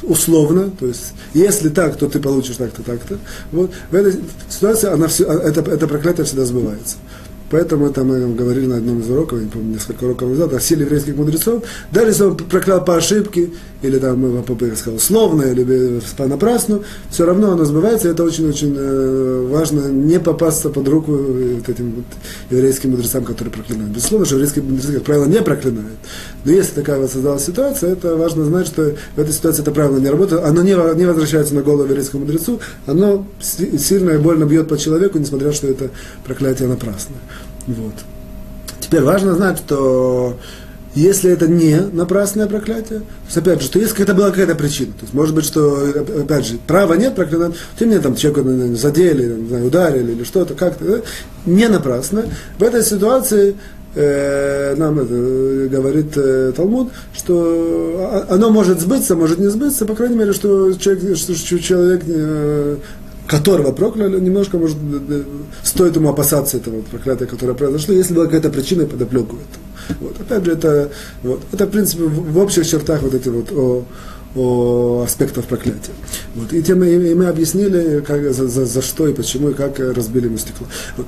[0.04, 3.18] условно, то есть, если так, то ты получишь так-то, так-то,
[3.52, 6.98] вот, в этой ситуации она все, это, это проклятие всегда сбывается.
[7.52, 10.60] Поэтому это мы говорили на одном из уроков, я не помню, несколько уроков назад, о
[10.60, 11.64] силе еврейских мудрецов.
[11.92, 13.50] Даже если он проклял по ошибке,
[13.82, 18.76] или там, мы вам сказал, условно, или понапрасну, все равно оно сбывается, и это очень-очень
[18.78, 22.06] э, важно не попасться под руку вот этим вот
[22.52, 23.92] еврейским мудрецам, которые проклинают.
[23.92, 25.98] Безусловно, что еврейские мудрецы, как правило, не проклинают.
[26.46, 29.98] Но если такая вот создалась ситуация, это важно знать, что в этой ситуации это правило
[29.98, 34.68] не работает, оно не, не возвращается на голову еврейскому мудрецу, оно сильно и больно бьет
[34.68, 35.90] по человеку, несмотря на что это
[36.24, 37.18] проклятие напрасное.
[37.74, 37.94] Вот.
[38.80, 40.38] Теперь важно знать, что
[40.94, 44.92] если это не напрасное проклятие, то есть, опять же, что если это была какая-то причина,
[44.92, 45.88] то есть, может быть, что,
[46.20, 50.24] опять же, права нет проклятия, тем не менее, там, человека задели, не знаю, ударили или
[50.26, 51.02] что-то, как-то, да?
[51.46, 52.26] не напрасно.
[52.58, 53.56] В этой ситуации
[53.96, 59.96] э, нам это э, говорит э, Талмуд, что оно может сбыться, может не сбыться, по
[59.96, 62.76] крайней мере, что человек, что, что человек э,
[63.28, 64.78] которого прокляли, немножко, может,
[65.64, 70.00] стоит ему опасаться этого проклятия, которое произошло, если была какая-то причина и подоплеку этого.
[70.00, 70.20] Вот.
[70.20, 70.92] Опять же, это,
[71.24, 73.86] вот, это, в принципе, в, в общих чертах вот эти вот о,
[74.36, 75.92] о аспектах проклятия.
[76.36, 76.54] Вот.
[76.54, 80.28] И, тем, и мы объяснили, как, за, за, за что и почему, и как разбили
[80.28, 80.68] мы стекло.
[80.98, 81.08] Вот.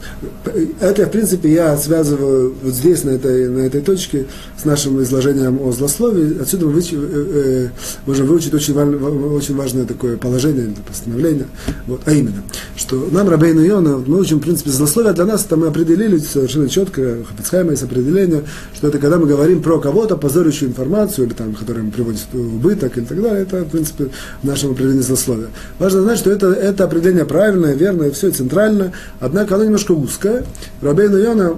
[0.81, 4.25] Это, в принципе, я связываю вот здесь, на этой, на этой точке,
[4.59, 6.41] с нашим изложением о злословии.
[6.41, 7.69] Отсюда мы выч, э, э,
[8.05, 11.47] можем выучить очень, очень важное такое положение, постановление.
[11.88, 12.01] Вот.
[12.05, 12.43] А именно,
[12.75, 16.67] что нам, Рабейну Йона, мы учим, в принципе, злословие для нас, это мы определили совершенно
[16.67, 21.53] четко, Хапицхайма есть определение, что это когда мы говорим про кого-то, позорящую информацию, или там,
[21.53, 24.10] которая приводит убыток, или так далее, это, в принципе,
[24.41, 25.47] в нашем определении злословия.
[25.80, 30.43] Важно знать, что это, это определение правильное, верное, все центрально, однако оно немножко узкое.
[30.82, 31.56] Рабейн Йона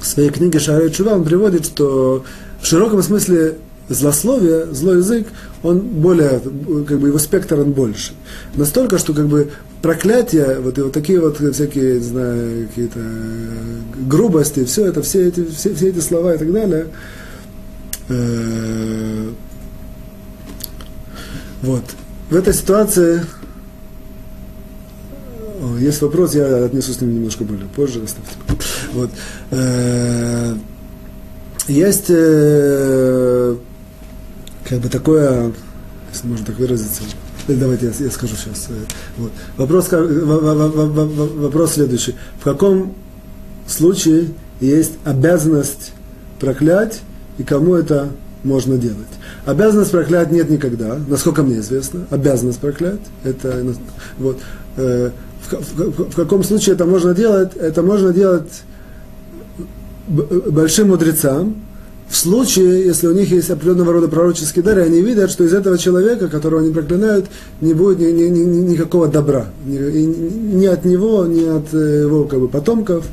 [0.00, 2.24] в своей книге Шарей Чува он приводит, что
[2.60, 3.56] в широком смысле
[3.88, 5.26] злословие, злой язык,
[5.62, 6.40] он более,
[6.86, 8.12] как бы его спектр он больше.
[8.54, 9.50] Настолько, что как бы
[9.82, 13.00] проклятия, вот и вот такие вот всякие, не знаю, какие-то
[14.06, 16.86] грубости, все это, все эти, все, все эти слова и так далее,
[18.08, 19.28] э,
[21.62, 21.84] вот.
[22.30, 23.22] В этой ситуации
[25.78, 28.36] есть вопрос, я отнесусь к ним немножко более позже, оставьте.
[28.92, 29.10] Вот.
[29.50, 30.54] Э,
[31.66, 33.56] есть э,
[34.68, 35.52] как бы такое,
[36.12, 37.02] если можно так выразиться,
[37.46, 38.68] э, давайте я, я скажу сейчас.
[39.16, 39.32] Вот.
[39.56, 42.14] Вопрос, вопрос следующий.
[42.40, 42.94] В каком
[43.66, 44.28] случае
[44.60, 45.92] есть обязанность
[46.40, 47.00] проклять
[47.38, 48.10] и кому это
[48.44, 49.08] можно делать?
[49.46, 52.06] Обязанность проклять нет никогда, насколько мне известно.
[52.10, 53.64] Обязанность проклять, это
[54.18, 54.38] вот,
[54.76, 55.10] э,
[55.48, 57.54] в, в, в каком случае это можно делать?
[57.56, 58.62] Это можно делать
[60.08, 61.56] большим мудрецам,
[62.08, 65.76] в случае, если у них есть определенного рода пророческие дары, они видят, что из этого
[65.76, 67.26] человека, которого они проклинают,
[67.60, 69.46] не будет ни, ни, ни, никакого добра.
[69.66, 73.04] Ни, ни от него, ни от э, его как бы, потомков.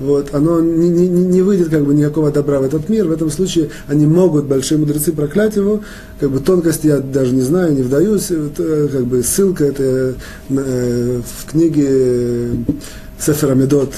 [0.00, 3.06] Вот, оно не, не, не выйдет как бы никакого добра в этот мир.
[3.06, 5.82] В этом случае они могут, большие мудрецы, проклять его.
[6.18, 8.30] Как бы тонкости я даже не знаю, не вдаюсь.
[8.30, 10.14] Это, как бы ссылка это
[10.50, 12.50] э, в книге
[13.18, 13.92] Сефера Медот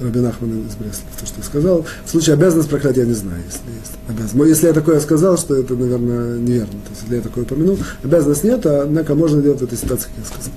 [0.00, 1.86] Рабин Ахман из Бреста, то, что я сказал.
[2.06, 4.48] В случае обязанность проклять я не знаю, если есть обязанность.
[4.48, 6.72] Если я такое сказал, что это, наверное, неверно.
[6.72, 10.08] То есть, если я такое упомянул, обязанность нет, а, однако можно делать в этой ситуации,
[10.08, 10.52] как я сказал.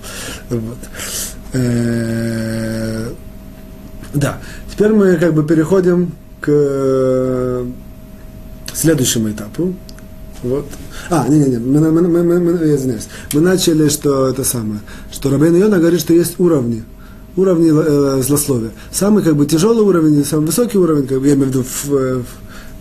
[0.49, 0.77] Вот.
[1.53, 3.09] Э,
[4.13, 4.39] да.
[4.73, 7.63] Теперь мы как бы переходим к
[8.73, 9.75] следующему этапу.
[10.41, 10.65] Вот.
[11.11, 13.07] А, не-не-не, мы, мы, мы, мы, мы, я извиняюсь.
[13.33, 14.79] Мы начали, что это самое,
[15.11, 16.83] что Рабейн Йона говорит, что есть уровни
[17.35, 18.71] уровни э, злословия.
[18.91, 21.85] Самый как бы тяжелый уровень, самый высокий уровень, как бы, я имею в виду в,
[21.85, 22.25] в,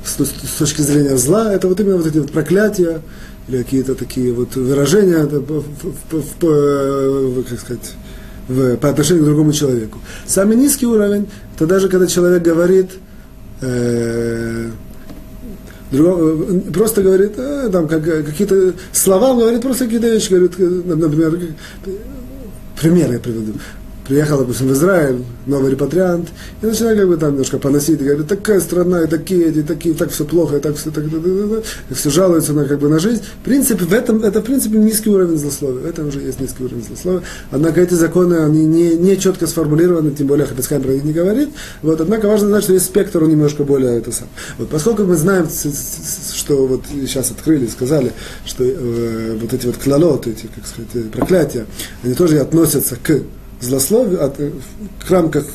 [0.05, 3.01] с, с точки зрения зла, это вот именно вот эти вот проклятия
[3.49, 5.63] или какие-то такие вот выражения это, по,
[6.11, 7.95] по, по, как сказать,
[8.49, 9.99] в, по отношению к другому человеку.
[10.27, 12.91] Самый низкий уровень, это даже когда человек говорит,
[13.61, 14.71] э,
[15.91, 20.65] другого, просто говорит, э, там как, какие-то слова, он говорит просто какие-то вещи, говорит, э,
[20.65, 21.39] например,
[22.81, 23.55] пример я приведу
[24.07, 26.29] приехал, допустим, в Израиль, новый репатриант,
[26.61, 29.95] и начинает как бы там немножко поносить, и говорит, такая страна, и такие, и такие,
[29.95, 33.23] так все плохо, и так все, так, и все жалуются на, как бы, на жизнь.
[33.43, 35.89] В принципе, в этом, это, в принципе, низкий уровень злословия.
[35.89, 37.23] Это уже есть низкий уровень злословия.
[37.51, 41.51] Однако эти законы, они не, не четко сформулированы, тем более Хапицкайм про них не говорит.
[41.83, 44.29] Вот, однако важно знать, что есть спектр, он немножко более это сам.
[44.59, 48.13] Вот, поскольку мы знаем, что вот сейчас открыли, сказали,
[48.45, 51.67] что э, вот эти вот клалоты, эти, как сказать, проклятия,
[52.03, 53.23] они тоже относятся к
[53.63, 55.47] злословию, от, к рамках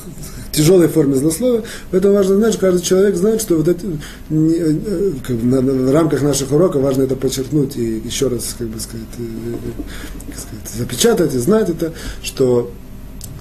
[0.51, 1.63] тяжелой форме злословия.
[1.91, 3.85] Поэтому важно знать, что каждый человек знает, что вот это,
[4.29, 8.55] э, как бы, на, на, в рамках наших уроков важно это подчеркнуть и еще раз,
[8.57, 11.93] как бы сказать, э, э, как сказать запечатать и знать это,
[12.23, 12.71] что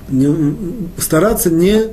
[0.08, 0.56] не,
[0.98, 1.88] стараться не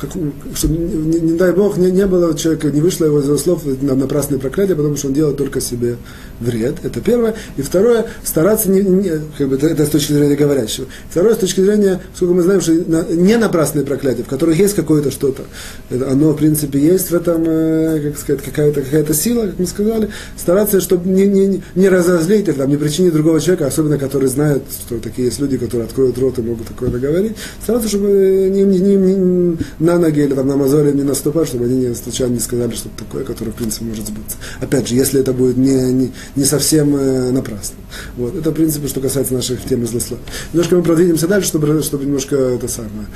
[0.00, 0.10] как,
[0.54, 3.94] чтобы, не, не дай Бог, не, не было человека, не вышло его из слов на
[3.94, 5.96] напрасное проклятие, потому что он делает только себе
[6.40, 6.76] вред.
[6.82, 7.34] Это первое.
[7.56, 10.86] И второе, стараться не, не как бы, это, это с точки зрения говорящего.
[11.10, 15.10] Второе, с точки зрения, сколько мы знаем, что не напрасные проклятия, в которых есть какое-то
[15.10, 15.42] что-то.
[15.90, 20.08] Оно, в принципе, есть в этом, э, как сказать, какая-то какая сила, как мы сказали.
[20.36, 24.98] Стараться, чтобы не, не, не разозлить, там, не причинить другого человека, особенно который знает, что
[24.98, 27.36] такие есть люди, которые откроют рот и могут такое наговорить.
[27.62, 28.96] Стараться, чтобы не, не, не,
[29.78, 33.04] на ноги или там, на мозоли не наступать, чтобы они не, случайно не сказали что-то
[33.04, 34.36] такое, которое, в принципе, может сбыться.
[34.60, 37.76] Опять же, если это будет не, не, не совсем э, напрасно.
[38.16, 38.34] Вот.
[38.36, 40.24] Это, в принципе, что касается наших темы злословия.
[40.52, 43.06] Немножко мы продвинемся дальше, чтобы, чтобы немножко это самое,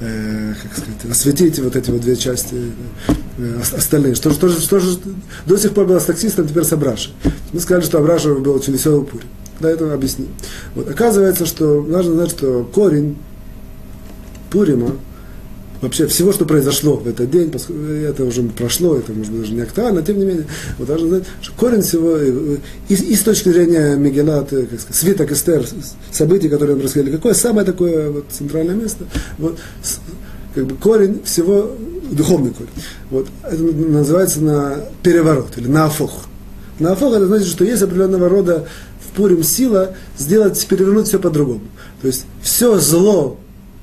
[0.00, 2.54] э, как сказать, осветить вот эти вот две части
[3.38, 4.14] э, остальные.
[4.14, 5.10] Что, что, что, что
[5.46, 7.12] до сих пор было с таксистом, теперь с Абрашей.
[7.52, 9.24] Мы сказали, что Абраша был очень веселый пури.
[9.60, 10.28] Да, это объясним.
[10.74, 10.88] Вот.
[10.88, 13.16] Оказывается, что нужно знать, что корень
[14.50, 14.92] Пурима,
[15.86, 17.52] вообще всего, что произошло в этот день,
[18.04, 20.46] это уже прошло, это может быть даже не актуально, тем не менее,
[20.78, 25.32] вот должны знать, что корень всего, и, и с точки зрения Мегелат, как сказать, свиток
[25.32, 25.64] Эстер,
[26.10, 29.04] событий, которые происходили, какое самое такое вот, центральное место,
[29.38, 29.58] вот,
[30.54, 31.70] как бы корень всего,
[32.10, 32.70] духовный корень,
[33.10, 36.26] вот, это называется на переворот, или на афох.
[36.78, 38.66] На афох это значит, что есть определенного рода
[39.00, 41.62] в Пурим сила сделать, перевернуть все по-другому.
[42.02, 43.38] То есть все зло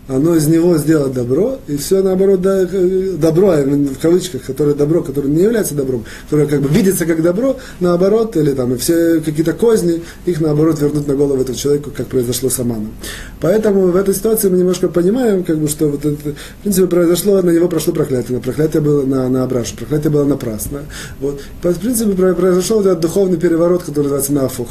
[0.07, 5.29] оно из него сделать добро, и все наоборот да, добро, в кавычках, которое добро, которое
[5.29, 9.53] не является добром, которое как бы видится как добро, наоборот, или там и все какие-то
[9.53, 12.91] козни, их наоборот вернуть на голову этого человека, как произошло с Аманом.
[13.39, 17.41] Поэтому в этой ситуации мы немножко понимаем, как бы, что вот это, в принципе произошло,
[17.41, 20.81] на него прошло проклятие, проклятие было на, на Абрашу, проклятие было напрасно.
[21.21, 21.41] Вот.
[21.61, 24.69] В принципе произошел этот духовный переворот, который называется Нафух.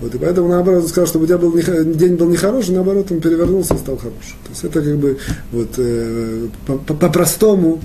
[0.00, 0.14] Вот.
[0.14, 1.52] И поэтому наоборот он сказал, чтобы у тебя был,
[1.94, 4.36] день был нехороший, наоборот он перевернулся и стал хороший.
[4.44, 5.18] То есть это как бы
[5.52, 7.80] вот, э, по-простому,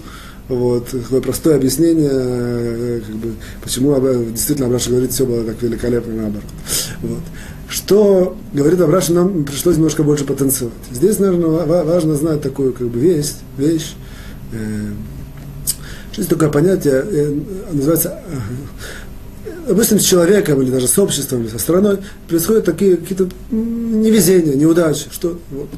[0.48, 3.96] вот, такое простое объяснение, э, как бы, почему
[4.32, 6.50] действительно Абраша говорит, все было так великолепно наоборот.
[7.02, 7.22] Вот.
[7.70, 10.74] Что говорит Абраша, нам пришлось немножко больше потанцевать.
[10.92, 13.94] Здесь, наверное, важно знать такую как бы, вещь, вещь
[14.52, 14.92] э,
[16.12, 17.40] что есть такое понятие, э,
[17.72, 18.22] называется
[19.68, 25.08] допустим, с человеком или даже с обществом, или со страной происходят такие какие-то невезения, неудачи,
[25.12, 25.70] что вот.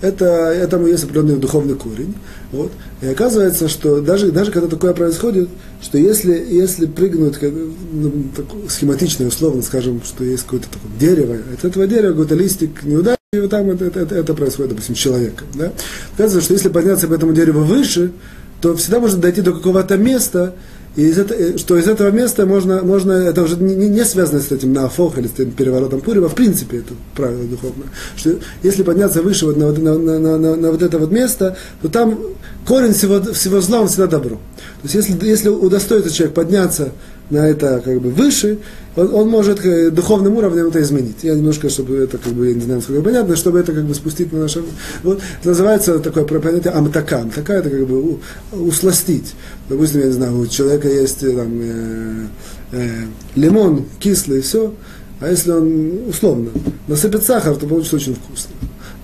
[0.00, 2.14] Это, этому есть определенный духовный корень.
[2.52, 2.70] Вот.
[3.02, 5.48] И оказывается, что даже, даже когда такое происходит,
[5.82, 11.64] что если, если прыгнуть, ну, так, схематично условно скажем, что есть какое-то такое дерево, от
[11.64, 15.48] этого дерева какой-то листик неудачи, и вот там это, это, это происходит, допустим, с человеком.
[15.54, 15.72] Да?
[16.14, 18.12] Оказывается, что если подняться по этому дереву выше,
[18.60, 20.54] то всегда можно дойти до какого-то места,
[20.96, 24.40] и из это, э, что из этого места можно, можно это уже не, не связано
[24.40, 28.82] с этим нафох или с этим переворотом Пурима, в принципе, это правило духовное, что если
[28.82, 32.18] подняться выше вот на, на, на, на, на, вот это вот место, то там
[32.66, 34.36] корень всего, всего зла, он всегда добро.
[34.82, 36.92] То есть если, если удостоится человек подняться
[37.30, 38.58] на это как бы выше,
[38.96, 41.22] он, он может э, духовным уровнем это изменить.
[41.22, 43.94] Я немножко, чтобы это, как бы, я не знаю, насколько понятно, чтобы это как бы
[43.94, 44.62] спустить на наше...
[45.02, 47.20] Вот, это называется такое понятие амтака.
[47.20, 48.18] Амтака это как бы
[48.52, 49.34] усластить.
[49.68, 52.26] Допустим, я не знаю, у человека есть э, там, э,
[52.72, 52.88] э,
[53.34, 54.74] лимон кислый, все,
[55.20, 56.50] а если он условно
[56.86, 58.54] насыпет сахар, то получится очень вкусно.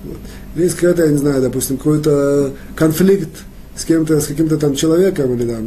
[0.03, 0.17] Вот.
[0.55, 3.29] Есть какой-то, я не знаю, допустим, какой-то конфликт
[3.75, 5.65] с кем-то, с каким-то там человеком или там,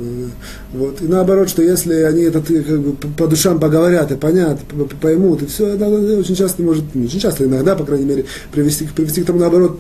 [0.73, 1.01] вот.
[1.03, 4.61] И наоборот, что если они это как бы, по душам поговорят и понят,
[5.01, 8.87] поймут, и все, это очень часто может, не очень часто, иногда, по крайней мере, привести,
[8.87, 9.79] привести к тому, наоборот,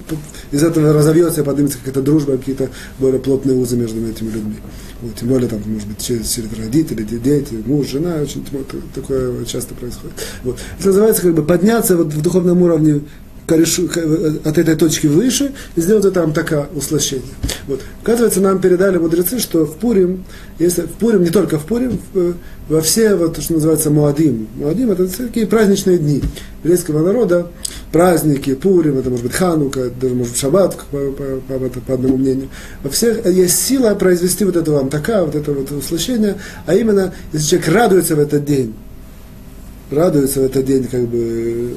[0.52, 4.56] из этого разовьется и поднимется какая-то дружба, какие-то более плотные узы между этими людьми.
[5.00, 8.44] Вот, тем более, там, может быть, через, через родители, дети, муж, жена, очень
[8.94, 10.16] такое часто происходит.
[10.42, 10.58] Вот.
[10.78, 13.02] Это называется как бы подняться вот в духовном уровне
[13.52, 17.24] от этой точки выше и сделать это амтака услощение.
[17.66, 17.80] Вот.
[18.02, 20.24] Оказывается, нам передали мудрецы, что в Пурим,
[20.58, 22.34] если в Пурим, не только в Пурим, в,
[22.68, 24.48] во все, вот, что называется, Муадим.
[24.56, 26.22] Муадим– это такие праздничные дни
[26.62, 27.46] еврейского народа,
[27.92, 32.16] праздники, Пурим, это может быть Ханука, даже может быть Шаббат, по, по, по, по одному
[32.16, 32.48] мнению.
[32.82, 37.46] Во всех есть сила произвести вот это амтака, вот это вот услощение, а именно, если
[37.48, 38.74] человек радуется в этот день,
[39.90, 41.70] радуется в этот день, как бы,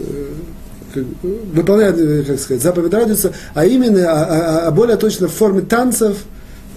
[0.96, 5.62] выполняет, э, как сказать, заповедь радуется, а именно, а, а, а более точно в форме
[5.62, 6.18] танцев,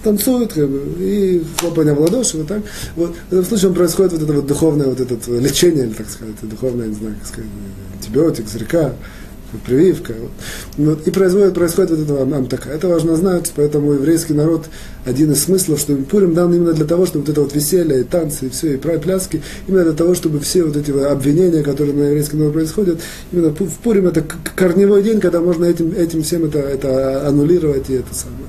[0.03, 2.61] танцуют, как бы, и хлопание в ладоши, вот так.
[2.95, 3.15] Вот.
[3.29, 6.95] В этом случае происходит вот это вот духовное вот это лечение, так сказать, духовное, не
[6.95, 7.49] знаю, как сказать,
[7.95, 8.93] антибиотик, зрека,
[9.57, 10.13] прививка.
[10.77, 11.07] Вот.
[11.07, 12.69] И происходит, происходит вот это амтака.
[12.69, 14.65] Это важно знать, поэтому еврейский народ,
[15.05, 18.03] один из смыслов, что Пурим дан именно для того, чтобы вот это вот веселье, и
[18.03, 22.03] танцы, и все, и пляски, именно для того, чтобы все вот эти обвинения, которые на
[22.03, 22.99] еврейском народе происходят,
[23.31, 24.23] именно в Пурим это
[24.55, 28.45] корневой день, когда можно этим, этим всем это, это аннулировать и это самое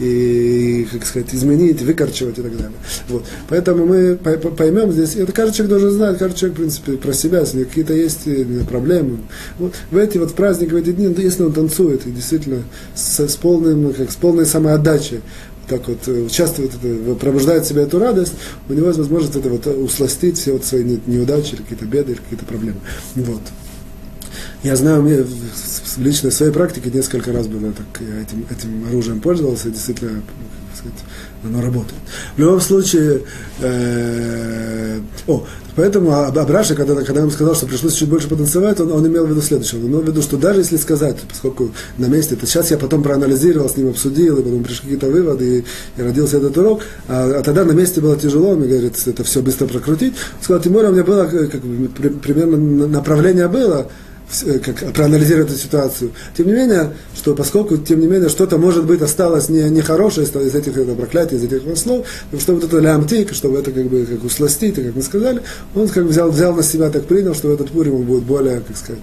[0.00, 2.72] и, как сказать, изменить, выкорчевать и так далее.
[3.08, 3.24] Вот.
[3.48, 7.40] Поэтому мы поймем здесь, это каждый человек должен знать, каждый человек, в принципе, про себя,
[7.40, 9.18] если какие-то есть э, проблемы.
[9.58, 9.74] Вот.
[9.90, 12.62] В эти вот праздники, в эти дни, ну, если он танцует, и действительно
[12.94, 15.20] с, с, полным, как, с полной самоотдачей,
[15.68, 16.72] так вот э, участвует,
[17.20, 18.32] пробуждает в себе эту радость,
[18.68, 22.80] у него есть возможность это вот усластить все вот свои неудачи, какие-то беды, какие-то проблемы.
[23.16, 23.42] Вот.
[24.62, 29.20] Я знаю, мне в личной своей практике несколько раз было так, я этим, этим оружием
[29.20, 30.22] пользовался, и действительно,
[30.74, 30.98] сказать,
[31.42, 31.98] оно работает.
[32.36, 33.22] В любом случае,
[33.60, 35.46] э, о,
[35.76, 39.30] поэтому Абраша, когда, когда он сказал, что пришлось чуть больше потанцевать, он, он имел в
[39.30, 39.80] виду следующее.
[39.80, 43.02] Он имел в виду, что даже если сказать, поскольку на месте, это сейчас я потом
[43.02, 45.64] проанализировал, с ним обсудил, и потом пришли какие-то выводы, и,
[45.96, 49.40] и родился этот урок, а, а тогда на месте было тяжело, он говорит, это все
[49.40, 50.12] быстро прокрутить.
[50.12, 51.62] Он сказал, Тимур, у меня было, как,
[52.20, 53.90] примерно направление было,
[54.64, 56.12] как, проанализировать эту ситуацию.
[56.36, 60.46] Тем не менее, что поскольку, тем не менее, что-то, может быть, осталось не, нехорошее не
[60.46, 62.06] из этих это, проклятий, из этих слов,
[62.38, 65.42] чтобы вот это лямтик, чтобы это как бы как усластить, как мы сказали,
[65.74, 68.22] он как бы взял, взял на себя, так принял, что в этот Пурим он будет
[68.22, 69.02] более, как сказать,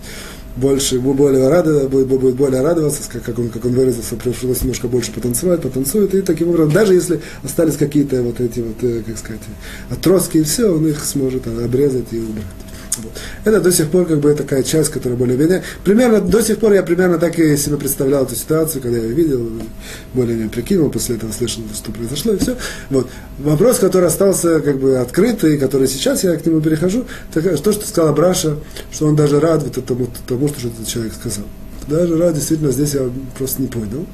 [0.57, 5.11] больше, более радоваться, будет, будет более радоваться, как он, как он выразился, пришлось немножко больше
[5.11, 9.41] потанцевать, потанцует, и таким образом, даже если остались какие-то вот эти вот, э, как сказать,
[9.89, 12.45] отростки и все, он их сможет обрезать и убрать.
[13.43, 15.63] Это до сих пор как бы такая часть, которая более-менее...
[15.83, 19.49] Примерно, до сих пор я примерно так и себе представлял эту ситуацию, когда я видел,
[20.13, 22.55] более-менее прикинул, после этого слышал, что произошло, и все.
[22.89, 23.09] Вот.
[23.39, 28.13] Вопрос, который остался как бы открытый, который сейчас я к нему перехожу, то, что сказала
[28.13, 28.57] Браша,
[28.91, 31.45] что он даже рад вот тому, тому что этот человек сказал
[31.87, 34.05] даже раз действительно здесь я просто не понял.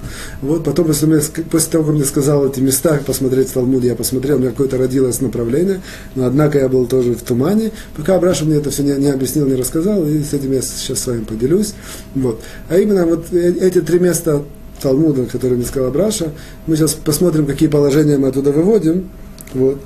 [0.41, 3.95] Вот потом, после, меня, после того, как мне сказал эти места посмотреть в Талмуде, я
[3.95, 5.81] посмотрел, у меня какое-то родилось направление,
[6.15, 9.47] но однако я был тоже в тумане, пока Абраша мне это все не, не объяснил,
[9.47, 11.73] не рассказал, и с этим я сейчас с вами поделюсь.
[12.15, 12.41] Вот.
[12.69, 14.43] А именно вот э, эти три места
[14.81, 16.31] Талмуда, которые мне сказал Абраша,
[16.67, 19.09] мы сейчас посмотрим, какие положения мы оттуда выводим.
[19.53, 19.79] Вот.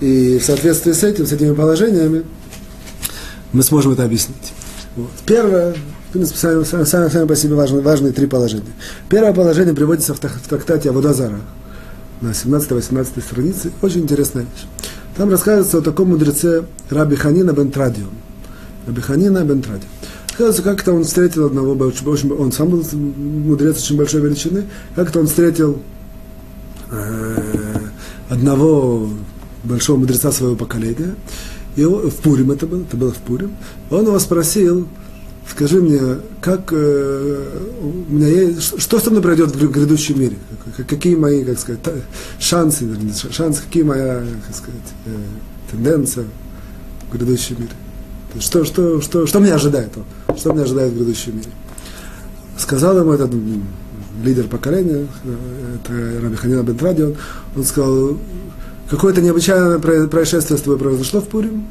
[0.00, 2.24] И в соответствии с этим, с этими положениями,
[3.52, 4.52] мы сможем это объяснить.
[4.96, 5.10] Вот.
[5.26, 5.74] Первое,
[6.12, 8.70] в принципе, сами, по себе важны, важные три положения.
[9.08, 11.40] Первое положение приводится в, в трактате Аводазара
[12.20, 13.72] на 17-18 странице.
[13.80, 14.66] Очень интересная вещь.
[15.16, 18.04] Там рассказывается о таком мудреце Раби Ханина бен Традио.
[18.86, 19.88] Раби Ханина бен Традио.
[20.26, 25.28] Рассказывается, как-то он встретил одного, очень, он сам был мудрец очень большой величины, как-то он
[25.28, 25.80] встретил
[26.90, 27.38] э,
[28.28, 29.08] одного
[29.64, 31.14] большого мудреца своего поколения,
[31.76, 33.56] и в Пурим это было, это было в Пурим,
[33.90, 34.88] он его спросил,
[35.52, 36.00] скажи мне,
[36.40, 40.38] как э, у меня есть, что со мной пройдет в грядущем мире?
[40.88, 41.80] Какие мои, как сказать,
[42.40, 45.10] шансы, вернее, шансы, какие моя, как сказать, э,
[45.70, 46.24] тенденция
[47.08, 47.72] в грядущем мире?
[48.40, 49.90] Что, что, что, что меня ожидает?
[50.36, 51.50] Что меня ожидает в грядущем мире?
[52.56, 53.32] Сказал ему этот
[54.24, 57.16] лидер поколения, э, это Раби Ханина бен Традион,
[57.54, 58.16] он сказал,
[58.88, 61.66] какое-то необычайное происшествие с тобой произошло в Пурим?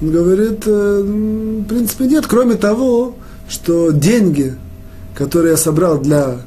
[0.00, 3.16] Он говорит, э, в принципе, нет, кроме того,
[3.48, 4.54] что деньги,
[5.14, 6.38] которые я собрал для,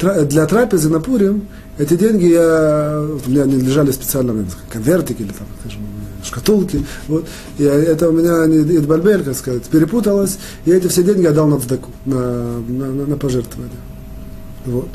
[0.00, 5.46] для трапезы на Пурим, эти деньги я, у меня они лежали в конвертике или там,
[5.60, 5.82] скажем,
[6.24, 7.26] шкатулки, вот,
[7.58, 11.46] и это у меня не Идбальбель, как сказать, перепуталось, и эти все деньги я дал
[11.46, 13.70] на цдаку, на, на, на пожертвование.
[14.64, 14.88] Вот.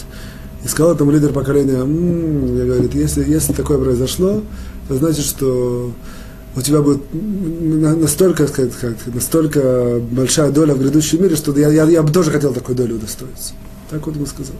[0.63, 4.41] И сказал этому лидер поколения, м-м, я говорю, если, если такое произошло,
[4.87, 5.91] то значит, что
[6.55, 11.85] у тебя будет настолько, сказать, как, настолько большая доля в грядущем мире, что я, я,
[11.85, 13.53] я бы тоже хотел такой долю удостоиться.
[13.89, 14.55] Так вот он сказал.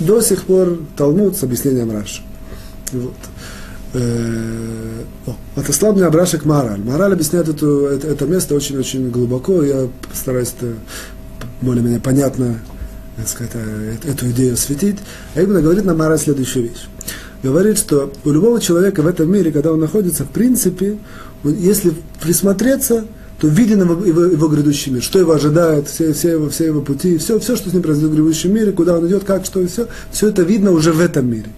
[0.00, 2.22] До сих пор Талмуд с объяснением Раши.
[2.92, 3.14] Вот.
[3.92, 6.80] Э, о, отослал меня Абрашек Мораль.
[6.80, 9.62] Мораль объясняет эту, это, это место очень-очень глубоко.
[9.62, 10.74] Я постараюсь это
[11.60, 12.58] более-менее понятно
[13.24, 14.98] сказать, э, эту идею осветить.
[15.36, 16.88] А именно говорит нам Мораль следующую вещь
[17.44, 20.96] говорит, что у любого человека в этом мире, когда он находится, в принципе,
[21.44, 21.92] если
[22.22, 23.04] присмотреться,
[23.38, 26.80] то виден его, его, его грядущий мир, что его ожидает, все, все, его, все его
[26.80, 29.60] пути, все, все, что с ним произойдет в грядущем мире, куда он идет, как, что
[29.60, 31.48] и все, все это видно уже в этом мире.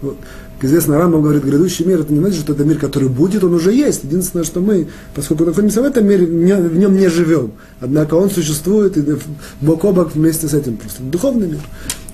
[0.00, 0.16] Вот.
[0.60, 3.52] Как известно, Рамбам говорит, грядущий мир, это не значит, что это мир, который будет, он
[3.54, 4.04] уже есть.
[4.04, 7.50] Единственное, что мы, поскольку находимся в этом мире, в нем не живем.
[7.80, 9.16] Однако он существует и
[9.60, 10.76] бок о бок вместе с этим.
[10.76, 11.60] Просто духовный мир.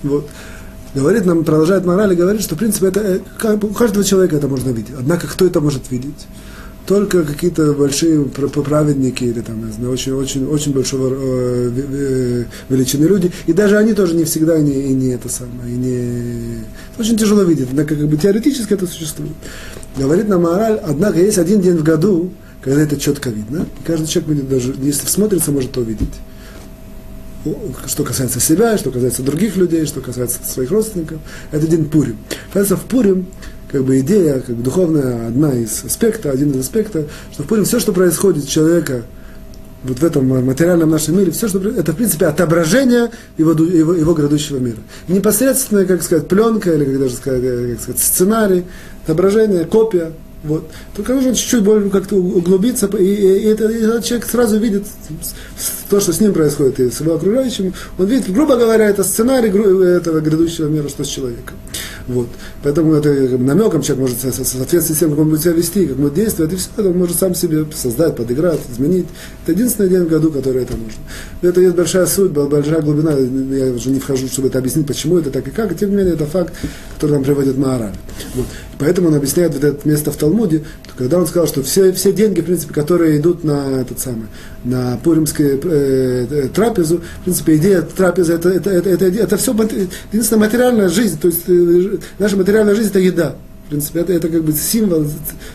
[0.01, 0.27] Вот
[0.93, 4.47] говорит нам, продолжает мораль и говорит, что в принципе это, э, у каждого человека это
[4.47, 4.95] можно видеть.
[4.97, 6.27] Однако кто это может видеть?
[6.85, 13.31] Только какие-то большие праведники или там, не знаю, очень, очень, очень большого э, величины люди.
[13.45, 16.63] И даже они тоже не всегда и не, и не это самое, и не...
[16.97, 19.33] Очень тяжело видеть, однако как бы теоретически это существует.
[19.97, 22.31] Говорит нам мораль, однако есть один день в году,
[22.61, 23.67] когда это четко видно.
[23.79, 26.09] И каждый человек будет даже, если всмотрится, может это увидеть
[27.87, 31.19] что касается себя, что касается других людей, что касается своих родственников,
[31.51, 32.17] это день Пурим.
[32.53, 33.27] Кажется, в Пурим
[33.71, 37.65] как бы идея, как бы духовная одна из аспектов, один из аспектов, что в Пурим
[37.65, 39.03] все, что происходит человека
[39.83, 44.13] вот в этом материальном нашем мире, все, что это, в принципе, отображение его, его, его
[44.13, 44.77] грядущего мира.
[45.07, 48.65] Непосредственная, как сказать, пленка, или как даже сказать, как сказать, сценарий,
[49.05, 50.11] отображение, копия
[50.43, 50.69] вот.
[50.95, 54.85] Только нужно чуть-чуть более как-то углубиться, и, и, и, это, и этот человек сразу видит
[55.89, 57.73] то, что с ним происходит, и с его окружающим.
[57.97, 61.57] Он видит, грубо говоря, это сценарий этого грядущего мира, что с человеком.
[62.07, 62.27] Вот.
[62.63, 65.97] Поэтому это намеком человек может в соответствии с тем, как он будет себя вести, как
[65.97, 69.07] будет действовать, и все это он может сам себе создать, подыграть, изменить.
[69.43, 71.01] Это единственный день в году, который это нужно.
[71.41, 75.31] Это есть большая суть, большая глубина, я уже не вхожу, чтобы это объяснить, почему это
[75.31, 76.53] так и как, тем не менее это факт,
[76.95, 77.93] который нам приводит Маораль.
[78.35, 78.45] Вот.
[78.79, 80.63] Поэтому он объясняет вот это место в Талмуде,
[80.97, 84.27] когда он сказал, что все, все деньги, в принципе, которые идут на этот самый,
[84.63, 89.53] на пуримскую э, э, трапезу, в принципе, идея трапезы, это, это, это, это, это все
[90.13, 93.35] единственная материальная жизнь, то есть э, наша материальная жизнь это еда.
[93.69, 95.05] В принципе, это, это как бы символ,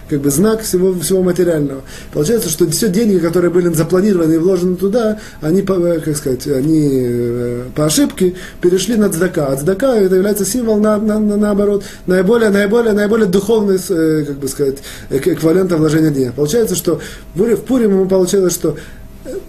[0.09, 1.83] как бы знак всего, всего материального.
[2.13, 7.63] Получается, что все деньги, которые были запланированы и вложены туда, они, как сказать, они э,
[7.75, 9.49] по ошибке перешли на цдака.
[9.49, 14.39] А цдака это является символ, на, на, на, наоборот, наиболее, наиболее, наиболее духовный, э, как
[14.39, 14.77] бы сказать,
[15.11, 16.35] эквивалента вложения денег.
[16.35, 17.01] Получается, что
[17.35, 18.77] в Пурим мы получилось, что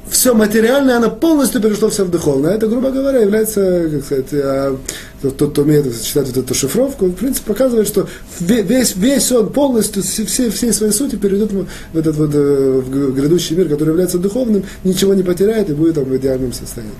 [0.10, 2.54] все материальное, оно полностью перешло все в духовное.
[2.54, 4.78] Это, грубо говоря, является, как сказать, а,
[5.22, 8.08] тот, кто умеет читать вот эту шифровку, в принципе, показывает, что
[8.40, 13.56] весь, весь он полностью, все, всей своей сути перейдет в этот вот э, в грядущий
[13.56, 16.96] мир, который является духовным, ничего не потеряет и будет там в идеальном состоянии.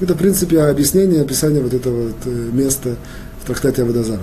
[0.00, 2.96] Это, в принципе, объяснение, описание вот этого вот э, места
[3.42, 4.22] в трактате Аводазара.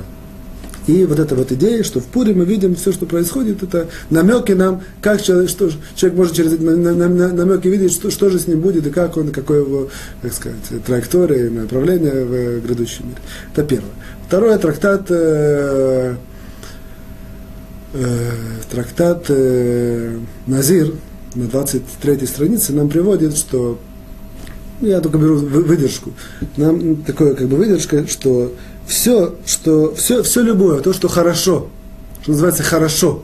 [0.88, 4.52] И вот эта вот идея, что в Пуре мы видим все, что происходит, это намеки
[4.52, 8.60] нам, как человек, что, человек может через эти намеки видеть, что, что же с ним
[8.60, 9.90] будет и как он, какое его,
[10.22, 13.18] как сказать, траектория направление в грядущем мире.
[13.54, 13.92] Это первое.
[14.28, 16.16] Второе, трактат, э,
[17.94, 18.32] э,
[18.70, 20.18] трактат э,
[20.48, 20.94] Назир
[21.36, 23.80] на 23 странице нам приводит, что
[24.82, 26.12] я только беру выдержку.
[26.58, 28.54] Нам такое как бы выдержка, что
[28.88, 31.68] все, что, все, все любое, то, что хорошо,
[32.22, 33.24] что называется хорошо,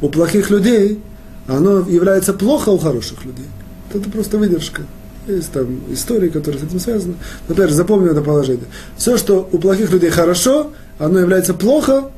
[0.00, 1.00] у плохих людей,
[1.46, 3.46] оно является плохо у хороших людей.
[3.92, 4.82] Это просто выдержка.
[5.26, 7.14] Есть там истории, которые с этим связаны.
[7.48, 8.66] Например, запомню это положение.
[8.96, 12.10] Все, что у плохих людей хорошо, оно является плохо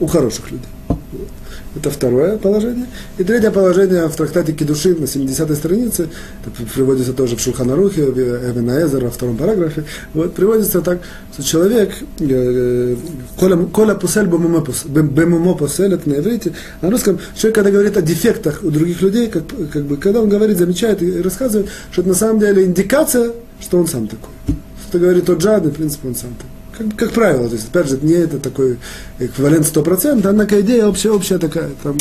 [0.00, 0.66] у хороших людей.
[1.76, 2.86] Это второе положение.
[3.18, 6.08] И третье положение в трактате Кедушин на 70-й странице,
[6.44, 11.00] это приводится тоже в Шулханарухе, в Эвенаэзер, во втором параграфе, вот, приводится так,
[11.32, 12.96] что человек, э,
[13.36, 18.70] коля пусель бемумо пусель, это на иврите, на русском, человек, когда говорит о дефектах у
[18.70, 22.38] других людей, как, как бы, когда он говорит, замечает и рассказывает, что это на самом
[22.38, 24.30] деле индикация, что он сам такой.
[24.88, 27.88] Что говорит тот жадный, в принципе, он сам такой как, как правило, то есть, опять
[27.88, 28.78] же, не это такой
[29.18, 31.70] эквивалент 100%, однако идея общая, общая такая.
[31.82, 31.96] Там,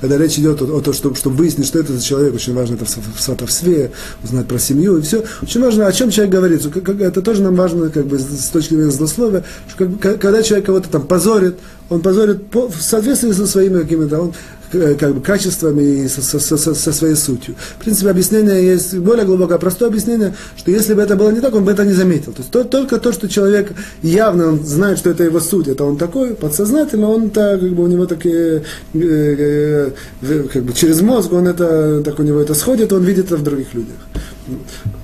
[0.00, 2.74] когда речь идет о, о том, чтобы, чтобы выяснить, что это за человек, очень важно
[2.74, 3.92] это в сватовстве,
[4.22, 5.24] узнать про семью и все.
[5.42, 6.64] Очень важно, о чем человек говорит.
[7.00, 10.88] Это тоже нам важно как бы, с точки зрения злословия, что как, когда человек кого-то
[10.88, 11.56] там позорит,
[11.88, 14.34] он позорит по, в соответствии со своими какими-то, он
[14.70, 17.54] как бы, качествами и со, со, со, со своей сутью.
[17.78, 21.54] В принципе, объяснение есть более глубокое, простое объяснение, что если бы это было не так,
[21.54, 22.32] он бы это не заметил.
[22.32, 25.96] То есть то, только то, что человек явно знает, что это его суть, это он
[25.96, 28.62] такой, подсознательно, он так, как бы у него такие,
[28.94, 29.90] э,
[30.22, 33.36] э, как бы через мозг, он это, так у него это сходит, он видит это
[33.36, 33.96] в других людях.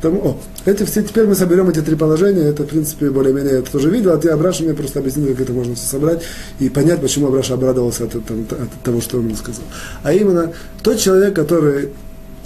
[0.00, 3.58] Тому, о, эти все, теперь мы соберем эти три положения, это, в принципе, более-менее я
[3.60, 6.22] это тоже видел, а ты, Абраша, мне просто объяснил, как это можно все собрать
[6.58, 9.64] и понять, почему Абраша обрадовался от, от, от того, что он мне сказал.
[10.02, 11.90] А именно, тот человек, который,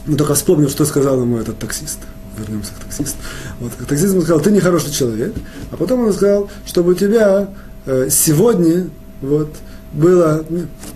[0.06, 1.98] ну, только вспомнил, что сказал ему этот таксист,
[2.38, 3.18] вернемся к таксисту.
[3.60, 5.34] Вот, таксист ему сказал, ты нехороший человек,
[5.70, 7.48] а потом он сказал, чтобы у тебя
[7.86, 8.88] э, сегодня
[9.22, 9.54] вот,
[9.92, 10.44] было,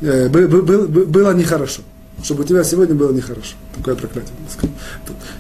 [0.01, 1.83] э, было, было, было нехорошо
[2.25, 3.55] чтобы у тебя сегодня было нехорошо.
[3.77, 4.33] Такое проклятие.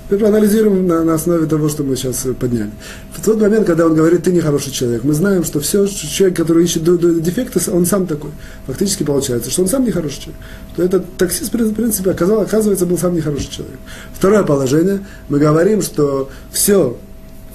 [0.04, 2.70] Теперь проанализируем на, на основе того, что мы сейчас подняли.
[3.12, 6.62] В тот момент, когда он говорит, ты нехороший человек, мы знаем, что все, человек, который
[6.62, 6.84] ищет
[7.22, 8.30] дефекты, он сам такой.
[8.66, 10.42] Фактически получается, что он сам нехороший человек.
[10.74, 13.78] Что этот таксист, в принципе, оказал, оказывается, был сам нехороший человек.
[14.12, 16.98] Второе положение, мы говорим, что все,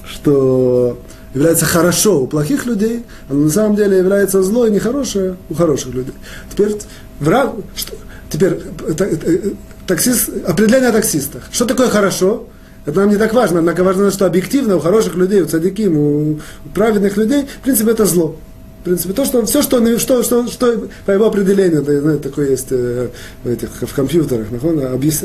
[0.05, 0.99] что
[1.35, 5.93] является хорошо у плохих людей, оно на самом деле является зло и нехорошее у хороших
[5.93, 6.15] людей.
[6.51, 6.75] Теперь
[7.19, 7.93] враг, что,
[8.29, 9.51] Теперь, э, э,
[9.87, 11.43] таксист, определение о таксистах.
[11.51, 12.47] Что такое хорошо?
[12.85, 16.39] Это нам не так важно, однако важно, что объективно у хороших людей, у цадиким, у
[16.73, 18.37] праведных людей, в принципе, это зло.
[18.81, 22.51] В принципе, то, что все, что, что, что, что по его определению, это, знаете, такое
[22.51, 23.09] есть э,
[23.43, 24.47] в, этих, в компьютерах,
[24.93, 25.19] объяс,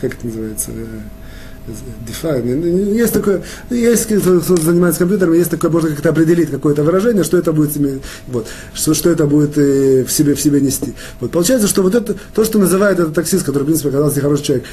[0.00, 1.21] как это называется, define.
[1.66, 7.52] Есть такое, есть кто занимается компьютером, есть такое, можно как-то определить какое-то выражение, что это
[7.52, 7.70] будет,
[8.26, 10.92] вот, что, что это будет э, в себе, в себе нести.
[11.20, 14.44] Вот, получается, что вот это, то, что называет этот таксист, который, в принципе, оказался нехороший
[14.44, 14.64] человек,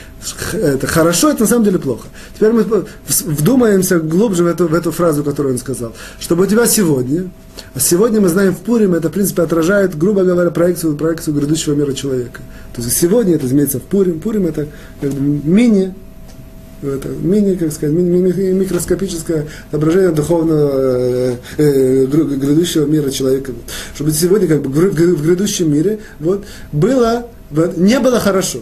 [0.54, 2.08] это хорошо, это на самом деле плохо.
[2.36, 2.66] Теперь мы
[3.08, 5.94] вдумаемся глубже в эту, в эту фразу, которую он сказал.
[6.20, 7.30] Чтобы у тебя сегодня,
[7.76, 11.76] а сегодня мы знаем в Пурим, это, в принципе, отражает, грубо говоря, проекцию, проекцию грядущего
[11.76, 12.42] мира человека.
[12.76, 14.20] То есть сегодня это изменится в Пурим.
[14.20, 14.68] Пурим это
[15.02, 15.94] как бы мини
[16.82, 23.52] это мини, как сказать, мини, микроскопическое отображение духовного э, э, грядущего мира человека.
[23.96, 27.28] Чтобы сегодня как бы в грядущем мире вот, было,
[27.78, 28.60] не было хорошо.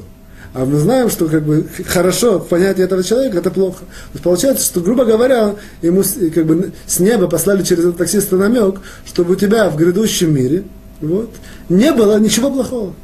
[0.53, 3.79] А мы знаем, что как бы хорошо в понятии этого человека это плохо.
[3.81, 6.01] То есть получается, что, грубо говоря, ему
[6.33, 10.63] как бы с неба послали через этого таксиста намек, чтобы у тебя в грядущем мире
[10.99, 11.29] вот,
[11.69, 12.95] не было ничего плохого.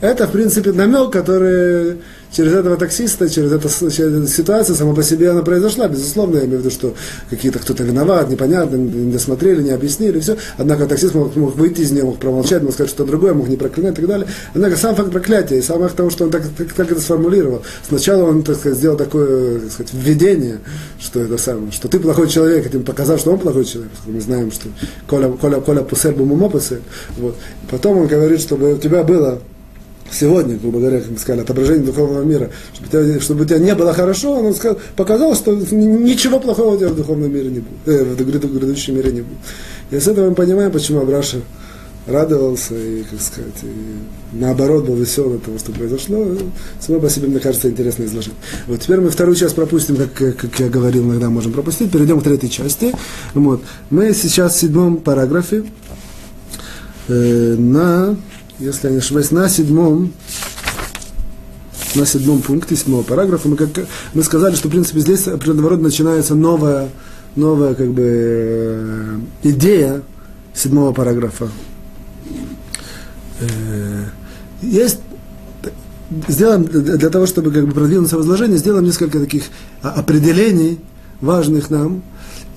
[0.00, 1.96] Это, в принципе, намек, который
[2.32, 3.68] через этого таксиста, через эту,
[4.28, 5.88] ситуацию сама по себе она произошла.
[5.88, 6.94] Безусловно, я имею в виду, что
[7.30, 10.36] какие-то кто-то виноват, непонятно, не досмотрели, не объяснили, все.
[10.56, 13.56] Однако таксист мог, мог выйти из нее, мог промолчать, мог сказать что-то другое, мог не
[13.56, 14.26] проклинать и так далее.
[14.54, 17.62] Однако сам факт проклятия и сам факт того, что он так, так, так это сформулировал.
[17.88, 20.58] Сначала он, так сказать, сделал такое, так сказать, введение,
[21.00, 23.92] что это самое, что ты плохой человек, этим показал, что он плохой человек.
[24.06, 24.68] Мы знаем, что
[25.06, 26.82] Коля, Коля, Коля пусель бумумо пусель.
[27.16, 27.36] Вот.
[27.70, 29.40] Потом он говорит, чтобы у тебя было
[30.10, 33.74] сегодня, грубо говоря, как мы сказали, отображение духовного мира, чтобы, тебя, чтобы у тебя не
[33.74, 37.86] было хорошо, он сказал, показал, что ничего плохого у тебя в духовном мире не будет,
[37.86, 39.38] э, в грядущем мире не будет.
[39.90, 41.38] И с этого мы понимаем, почему Абраша
[42.08, 46.26] радовался и, как сказать, и наоборот был весел от того, что произошло.
[46.80, 48.32] Само по себе, мне кажется, интересно изложить.
[48.66, 51.90] Вот теперь мы вторую часть пропустим, как, как я говорил, иногда можем пропустить.
[51.92, 52.94] Перейдем к третьей части.
[53.34, 53.62] Вот.
[53.90, 55.64] Мы сейчас в седьмом параграфе
[57.08, 58.16] э, на
[58.58, 60.12] если я не ошибаюсь, на седьмом,
[61.94, 63.68] на седьмом пункте седьмого параграфа, мы, как,
[64.14, 66.88] мы сказали, что, в принципе, здесь рода начинается новая,
[67.36, 70.02] новая как бы, э, идея
[70.54, 71.48] седьмого параграфа.
[73.40, 74.04] Э,
[74.62, 75.00] есть
[76.26, 79.44] сделаем для того, чтобы как бы продвинуться в изложении, сделаем несколько таких
[79.82, 80.80] определений,
[81.20, 82.02] важных нам,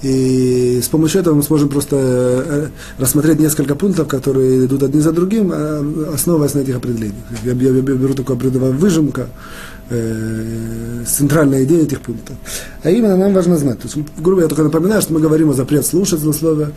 [0.02, 5.12] и с помощью этого мы сможем просто э, рассмотреть несколько пунктов, которые идут одни за
[5.12, 7.24] другим, а, основываясь на этих определениях.
[7.44, 9.28] Я, я, я беру такую определенную выжимка,
[9.92, 12.36] э, центральная идея этих пунктов.
[12.82, 13.80] А именно нам важно знать.
[13.80, 16.72] То есть, грубо я только напоминаю, что мы говорим о запрет слушать злословие,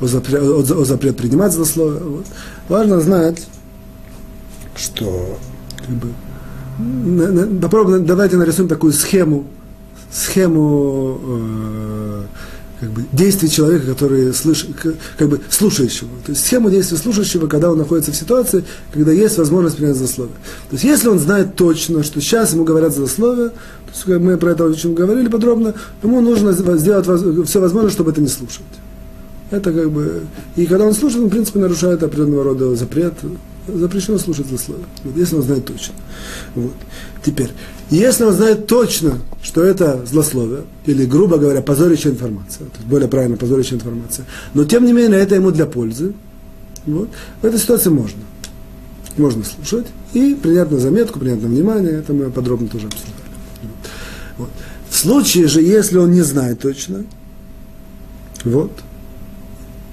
[0.00, 2.00] о, запрет, о, о запрет принимать злословие.
[2.00, 2.26] Вот.
[2.70, 3.46] Важно знать,
[4.74, 5.38] что
[5.76, 9.44] как бы, попробуем, давайте нарисуем такую схему,
[10.10, 12.22] схему э,
[12.80, 14.66] как бы, действий человека, который слыш,
[15.18, 16.08] как бы слушающего.
[16.24, 20.34] То есть схема действий слушающего, когда он находится в ситуации, когда есть возможность принять злословие.
[20.70, 24.52] То есть если он знает точно, что сейчас ему говорят злословие, то есть мы про
[24.52, 27.06] это очень говорили подробно, ему нужно сделать
[27.46, 28.62] все возможное, чтобы это не слушать.
[29.50, 30.22] Это как бы...
[30.56, 33.14] И когда он слушает, он, в принципе, нарушает определенного рода запрет.
[33.66, 34.86] Запрещено слушать злословие.
[35.16, 35.94] Если он знает точно.
[36.54, 36.74] Вот.
[37.24, 37.50] Теперь,
[37.90, 43.08] если он знает точно, что это злословие, или, грубо говоря, позорящая информация, то есть более
[43.08, 46.14] правильно, позорящая информация, но тем не менее это ему для пользы,
[46.86, 47.10] вот,
[47.42, 48.20] в этой ситуации можно.
[49.16, 53.14] Можно слушать и принять на заметку, принять на внимание, это мы подробно тоже обсуждали.
[54.38, 54.50] Вот.
[54.88, 57.04] В случае же, если он не знает точно,
[58.44, 58.72] вот,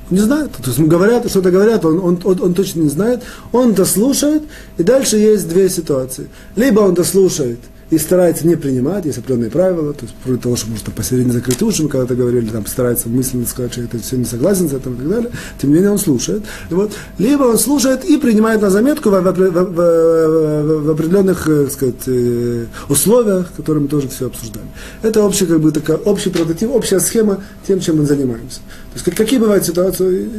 [0.10, 0.52] не знает.
[0.52, 4.44] То есть говорят, что-то говорят, он, он, он, он точно не знает, он дослушает,
[4.78, 6.28] и дальше есть две ситуации.
[6.56, 7.60] Либо он дослушает–
[7.90, 11.62] и старается не принимать, есть определенные правила, то есть вроде того, что может посередине закрыть
[11.62, 14.96] уши, мы когда-то говорили, там старается мысленно сказать, что это все не согласен с этим
[14.96, 16.44] и так далее, тем не менее он слушает.
[16.70, 21.74] Вот, либо он слушает и принимает на заметку в, в, в, в, определенных э, так
[21.74, 24.68] сказать, э, условиях, которые мы тоже все обсуждали.
[25.02, 28.60] Это общий, как бы, такая, общий прототип, общая схема тем, чем мы занимаемся.
[28.94, 30.30] То есть какие бывают ситуации,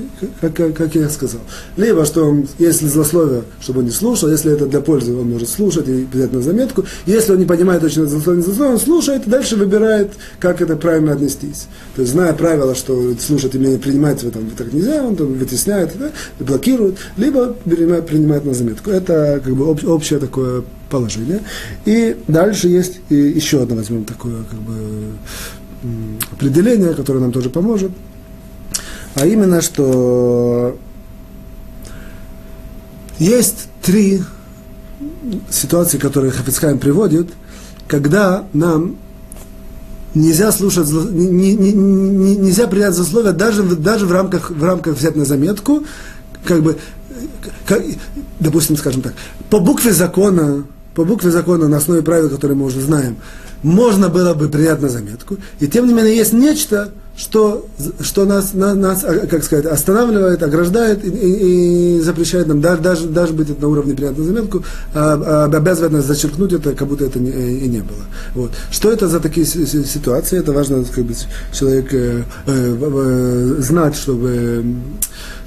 [0.41, 1.41] как, как, как я сказал.
[1.77, 5.49] Либо, что он, если злословие, чтобы он не слушал, если это для пользы, он может
[5.49, 6.85] слушать и взять на заметку.
[7.07, 11.67] Если не понимает точно злословие, злословие, он слушает и дальше выбирает, как это правильно отнестись.
[11.95, 15.93] То есть, зная правила, что слушать и принимать в этом так нельзя, он там вытесняет,
[15.99, 16.11] да,
[16.41, 18.91] блокирует, либо принимает, принимает на заметку.
[18.91, 21.41] Это как бы об, общее такое положение.
[21.85, 24.75] И дальше есть и еще одно, возьмем такое как бы
[26.33, 27.93] определение, которое нам тоже поможет.
[29.15, 30.77] А именно, что
[33.19, 34.23] есть три
[35.51, 37.29] ситуации, которые Хафицхайм приводит,
[37.87, 38.97] когда нам
[40.15, 45.17] нельзя слушать, не, не, не, нельзя принять засловия даже, даже в, рамках, в рамках взять
[45.17, 45.85] на заметку,
[46.45, 46.79] как бы,
[47.67, 47.83] как,
[48.41, 49.15] допустим, скажем так,
[49.51, 50.65] по букве закона,
[50.95, 53.17] по букве закона на основе правил, которые мы уже знаем,
[53.63, 57.67] можно было бы принять на заметку, и тем не менее есть нечто, что,
[58.01, 62.81] что нас, нас, нас, а, как сказать, останавливает, ограждает и, и, и запрещает нам, даже,
[62.83, 64.63] даже, даже быть это на уровне приятной заметку,
[64.95, 68.05] а, а, обязывает нас зачеркнуть это, как будто это не, и не было.
[68.35, 68.53] Вот.
[68.71, 70.39] Что это за такие ситуации?
[70.39, 71.15] Это важно, как бы,
[71.53, 74.65] человек э, э, э, знать, чтобы,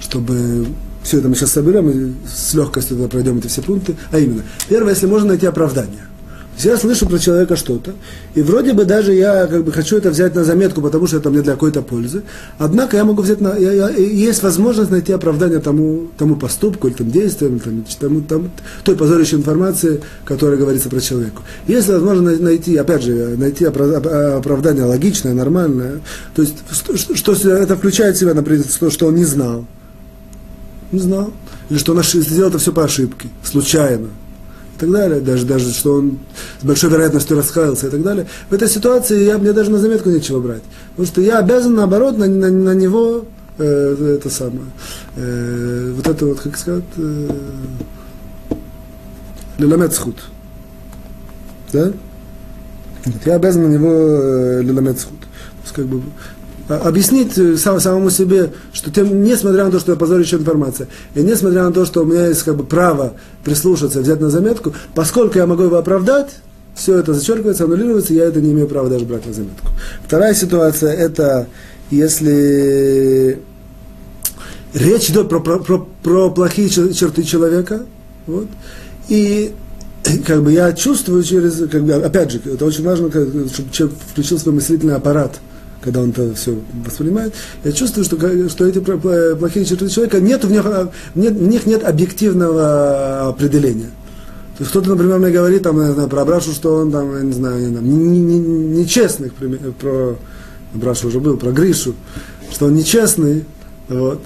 [0.02, 0.68] чтобы
[1.04, 3.96] все это мы сейчас соберем и с легкостью пройдем эти все пункты.
[4.12, 6.11] А именно, первое, если можно найти оправдание
[6.66, 7.92] я слышу про человека что-то,
[8.36, 11.30] и вроде бы даже я как бы хочу это взять на заметку, потому что это
[11.30, 12.24] мне для какой-то пользы,
[12.58, 16.96] однако я могу взять на, я, я, есть возможность найти оправдание тому, тому поступку, или
[16.96, 18.50] тому действию, или тому, тому,
[18.84, 21.42] той позорящей информации, которая говорится про человека.
[21.68, 26.00] Если возможно найти, опять же, найти оправдание логичное, нормальное,
[26.36, 29.66] то есть что, что это включает в себя, например, то, что он не знал,
[30.92, 31.34] не знал,
[31.70, 34.08] или что он сделал это все по ошибке, случайно,
[34.82, 36.18] так далее, даже, даже что он
[36.60, 40.10] с большой вероятностью раскаялся и так далее, в этой ситуации я, мне даже на заметку
[40.10, 40.64] нечего брать.
[40.92, 43.26] Потому что я обязан, наоборот, на, на, на него
[43.60, 44.66] э, это самое,
[45.16, 47.30] э, вот это вот, как сказать, э,
[49.60, 50.18] лиламет схуд.
[51.72, 51.94] Да?
[53.26, 55.20] Я обязан на него э, лиламет схуд.
[55.20, 55.28] То
[55.64, 56.02] есть, как бы,
[56.78, 61.22] объяснить э, сам, самому себе, что тем, несмотря на то, что я позорящая информация, и
[61.22, 63.14] несмотря на то, что у меня есть как бы, право
[63.44, 66.30] прислушаться, взять на заметку, поскольку я могу его оправдать,
[66.76, 69.68] все это зачеркивается, аннулируется, я это не имею права даже брать на заметку.
[70.06, 71.48] Вторая ситуация– это
[71.90, 73.40] если
[74.74, 77.86] речь идет про, про, про, про плохие черты человека,
[78.28, 78.48] вот,
[79.10, 79.54] и
[80.26, 84.40] как бы я чувствую через, как бы, опять же, это очень важно, чтобы человек включил
[84.40, 85.40] свой мыслительный аппарат–
[85.82, 88.18] когда он это все воспринимает, я чувствую, что,
[88.50, 90.64] что эти плохие черты человека, нет в, них,
[91.16, 93.90] нет, в них нет объективного определения.
[94.58, 97.34] То есть кто-то, например, мне говорит там, знаю, про Абрашу, что он там, я не
[97.34, 100.18] знаю, нечестный, не, не, не про
[100.76, 101.96] Абрашу уже был, про Гришу,
[102.52, 103.46] что он нечестный,
[103.90, 104.24] вот, а,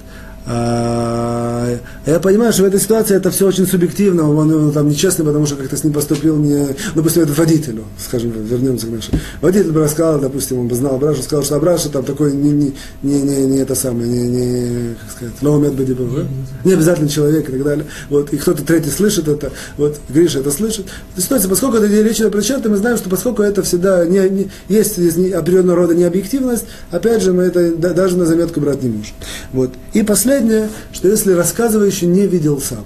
[0.48, 5.56] я понимаю, что в этой ситуации это все очень субъективно, он, там нечестный, потому что
[5.56, 9.20] как-то с ним поступил не, допустим, это водителю, скажем, вернемся к нашему.
[9.42, 12.74] Водитель бы рассказал, допустим, он бы знал Абрашу, сказал, что Абраша там такой не, не,
[13.02, 16.28] не, не, не это самое, не, не как сказать, лоумет бы
[16.64, 17.86] не обязательный человек и так далее.
[18.10, 20.86] Вот, и кто-то третий слышит это, вот, Гриша это слышит.
[21.16, 24.30] В ситуации, поскольку это речь идет про черты, мы знаем, что поскольку это всегда не,
[24.30, 28.90] не, есть, есть определенного рода необъективность, опять же, мы это даже на заметку брать не
[28.90, 29.16] можем.
[29.54, 29.72] Вот.
[29.94, 32.86] И последнее, последнее, что если рассказывающий не видел сам,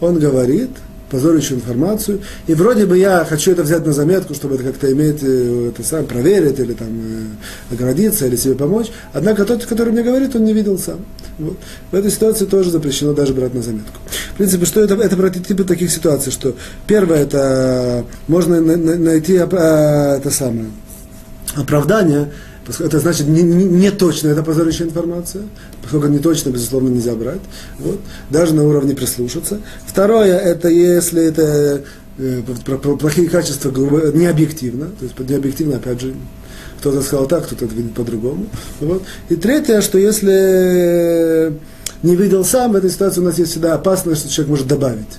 [0.00, 0.70] он говорит
[1.10, 5.20] позорящую информацию, и вроде бы я хочу это взять на заметку, чтобы это как-то иметь,
[5.22, 6.88] э, это сам проверить, или там
[7.70, 10.98] э, оградиться, или себе помочь, однако тот, который мне говорит, он не видел сам.
[11.38, 11.58] Вот.
[11.92, 14.00] В этой ситуации тоже запрещено даже брать на заметку.
[14.32, 16.56] В принципе, что это, это прототипы таких ситуаций, что
[16.88, 20.70] первое, это можно найти это самое,
[21.54, 22.32] оправдание,
[22.78, 25.42] это значит не, не, не точно, это позорящая информация,
[25.82, 27.40] поскольку не точно, безусловно, нельзя брать.
[27.78, 28.00] Вот.
[28.30, 29.60] Даже на уровне прислушаться.
[29.86, 31.84] Второе, это если это
[32.18, 33.70] э, про, про плохие качества
[34.12, 36.14] не объективно, то есть необъективно, опять же,
[36.80, 38.46] кто-то сказал так, кто-то видит по-другому.
[38.80, 39.02] Вот.
[39.28, 41.52] И третье, что если
[42.02, 45.18] не видел сам, в этой ситуации у нас есть всегда опасность, что человек может добавить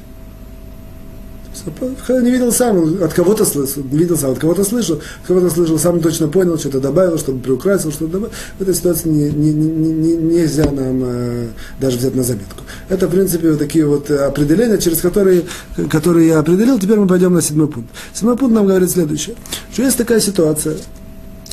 [2.21, 5.99] не видел сам, от кого-то слышал, видел сам, от кого-то слышал, от кого-то слышал, сам
[5.99, 8.33] точно понял, что-то добавил, что-то приукрасил, что-то добавил.
[8.57, 11.47] В этой ситуации не, не, не, не, нельзя нам э,
[11.79, 12.63] даже взять на заметку.
[12.89, 15.43] Это, в принципе, вот такие вот определения, через которые,
[15.89, 16.79] которые я определил.
[16.79, 17.89] Теперь мы пойдем на седьмой пункт.
[18.13, 19.35] Седьмой пункт нам говорит следующее,
[19.71, 20.77] что есть такая ситуация,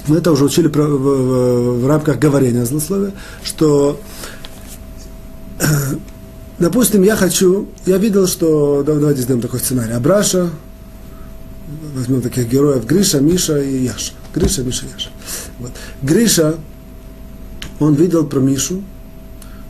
[0.06, 3.12] мы это уже учили в, в, в рамках говорения злословия,
[3.42, 3.98] что
[6.58, 10.50] допустим, я хочу, я видел, что, давайте сделаем такой сценарий, Абраша,
[11.94, 14.12] возьмем таких героев, Гриша, Миша и Яша.
[14.34, 15.10] Гриша, Миша, Яша.
[15.58, 15.70] Вот.
[16.02, 16.56] Гриша,
[17.78, 18.82] он видел про Мишу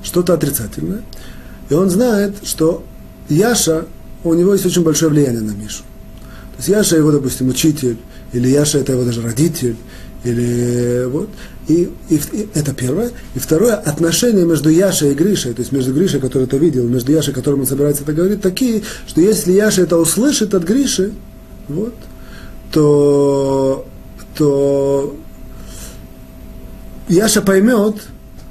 [0.02, 1.02] что-то отрицательное,
[1.70, 2.84] и он знает, что
[3.28, 3.86] Яша,
[4.22, 5.82] у него есть очень большое влияние на Мишу.
[6.52, 7.98] То есть Яша его, допустим, учитель,
[8.32, 9.76] или Яша это его даже родитель,
[10.24, 11.28] или вот.
[11.68, 13.10] И, и, и это первое.
[13.34, 17.12] И второе, отношения между Яшей и Гришей, то есть между Гришей, который это видел, между
[17.12, 21.12] Яшей, которым он собирается это говорить, такие, что если Яша это услышит от Гриши,
[21.68, 21.94] вот,
[22.72, 23.86] то,
[24.36, 25.16] то
[27.08, 27.96] Яша поймет,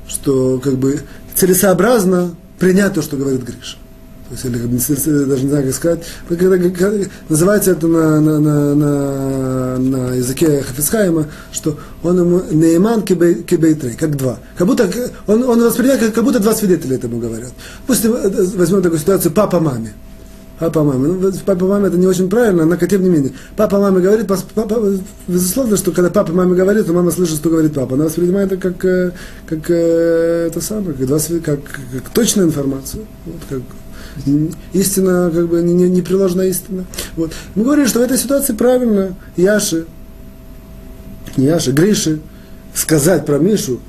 [0.07, 1.01] что как бы
[1.35, 3.77] целесообразно принять то, что говорит Гриша
[4.43, 4.57] или
[5.25, 10.61] даже не знаю, как сказать, когда, когда, называется это на, на, на, на, на языке
[10.61, 14.39] Хафицхайма, что он ему нейман кибейтрей, как два.
[14.57, 14.89] Как будто
[15.27, 17.51] он, он воспринимает, как, как будто два свидетеля этому говорят.
[17.87, 19.93] Пусть возьмем такую ситуацию папа маме.
[20.59, 21.07] Папа маме.
[21.07, 23.33] Ну, папа маме это не очень правильно, однако тем не менее.
[23.57, 24.79] Папа маме говорит, папа,
[25.27, 27.95] безусловно, что когда папа маме говорит, то мама слышит, что говорит папа.
[27.95, 29.11] Она воспринимает это как, э,
[29.47, 31.59] как э, это самое, как, как,
[31.91, 33.05] как точную информацию.
[33.25, 33.61] Вот, как,
[34.73, 36.85] истина, как бы не, не приложена истина.
[37.15, 37.31] Вот.
[37.55, 39.85] Мы говорим, что в этой ситуации правильно Яши,
[41.37, 42.19] не Яши, Гриши,
[42.73, 43.79] сказать про Мишу,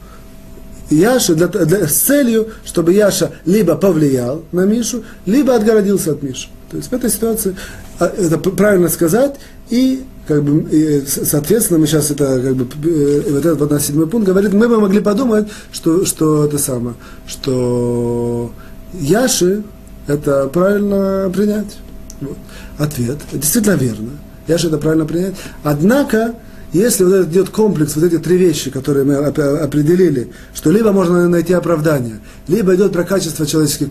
[0.90, 6.48] Яша для, для, с целью, чтобы Яша либо повлиял на Мишу, либо отгородился от Миши.
[6.70, 7.56] То есть в этой ситуации
[7.98, 9.36] а, это правильно сказать,
[9.70, 13.80] и как бы, и, соответственно, мы сейчас это, как бы, э, вот этот вот на
[13.80, 16.96] седьмой пункт говорит, мы бы могли подумать, что, что это самое,
[17.26, 18.52] что
[18.94, 19.62] Яши,
[20.06, 21.78] это правильно принять?
[22.20, 22.36] Вот.
[22.78, 23.18] Ответ.
[23.32, 24.10] Действительно верно.
[24.46, 25.34] Я же это правильно принять.
[25.62, 26.34] Однако,
[26.74, 31.52] если вот идет комплекс, вот эти три вещи, которые мы определили, что либо можно найти
[31.52, 32.18] оправдание,
[32.48, 33.88] либо идет про качество человеческих,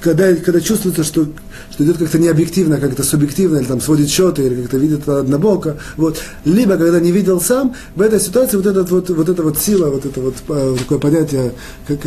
[0.00, 1.26] когда, когда чувствуется, что,
[1.70, 6.18] что идет как-то необъективно, как-то субъективно, или там сводит счеты, или как-то видит однобоко, вот,
[6.46, 9.90] либо когда не видел сам, в этой ситуации вот, этот вот, вот эта вот сила,
[9.90, 11.52] вот это вот э, такое понятие,
[11.86, 11.98] как,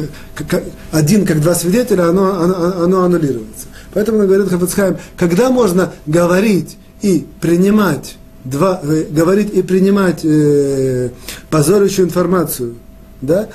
[0.47, 3.67] как, один как два свидетеля, оно, оно, оно аннулируется.
[3.93, 11.10] Поэтому он говорит Хафацхайм, когда можно говорить и принимать два, э, говорить и принимать э,
[11.50, 12.76] позорящую информацию,
[13.22, 13.50] да,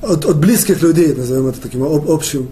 [0.00, 2.48] от, от близких людей, назовем это таким об, общим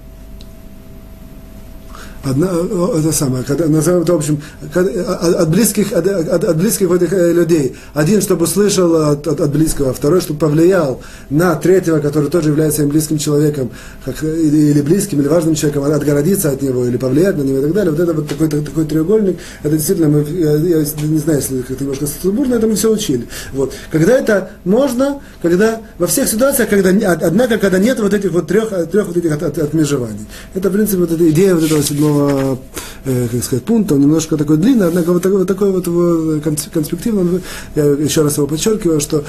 [2.31, 2.51] одна,
[2.99, 4.41] это самое, когда, назовем это, в общем,
[4.75, 7.77] от, близких, от, от, от близких этих э, людей.
[7.95, 11.01] Один, чтобы услышал от, от, от близкого, второй, чтобы повлиял
[11.31, 13.71] на третьего, который тоже является им близким человеком,
[14.05, 17.63] как, или, или близким, или важным человеком, отгородиться от него, или повлиять на него и
[17.63, 17.91] так далее.
[17.93, 21.85] Вот это вот такой, такой треугольник, это действительно, мы, я, я не знаю, если как-то
[21.85, 23.29] немножко сумбурно, это мы все учили.
[23.53, 23.73] Вот.
[23.91, 26.91] Когда это можно, когда во всех ситуациях, когда,
[27.23, 30.27] однако, когда нет вот этих вот трех, трех вот этих от, от, отмежеваний.
[30.55, 32.59] Это, в принципе, вот эта идея вот этого седьмого этого,
[33.05, 36.41] э, как сказать, пункта, он немножко такой длинный, однако вот такой, вот такой вот его
[36.41, 37.43] конспективный,
[37.75, 39.25] я еще раз его подчеркиваю, что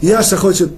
[0.00, 0.70] Яша хочет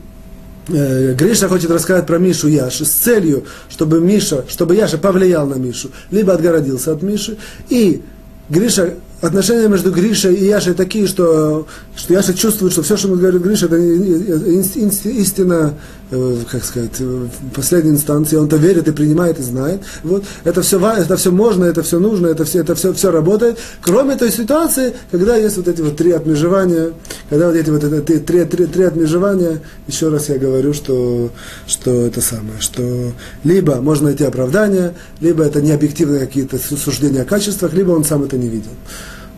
[0.68, 5.54] э, Гриша хочет рассказать про Мишу Яши с целью, чтобы Миша, чтобы Яша повлиял на
[5.54, 7.36] Мишу, либо отгородился от Миши,
[7.68, 8.02] и
[8.48, 8.94] Гриша
[9.26, 11.66] отношения между Гришей и Яшей такие, что,
[11.96, 15.74] что Яша чувствует, что все, что он говорит Гриша, это истина,
[16.10, 18.36] э, как сказать, в последней инстанции.
[18.36, 19.82] Он-то верит и принимает, и знает.
[20.02, 20.24] Вот.
[20.44, 23.58] Это, все, это все можно, это все нужно, это все, это все, все работает.
[23.80, 26.92] Кроме той ситуации, когда есть вот эти вот три отмежевания,
[27.30, 31.30] когда вот эти вот это, три, три, три, три отмежевания, еще раз я говорю, что,
[31.66, 33.12] что это самое, что
[33.42, 38.22] либо можно найти оправдание, либо это не объективные какие-то суждения о качествах, либо он сам
[38.24, 38.72] это не видел.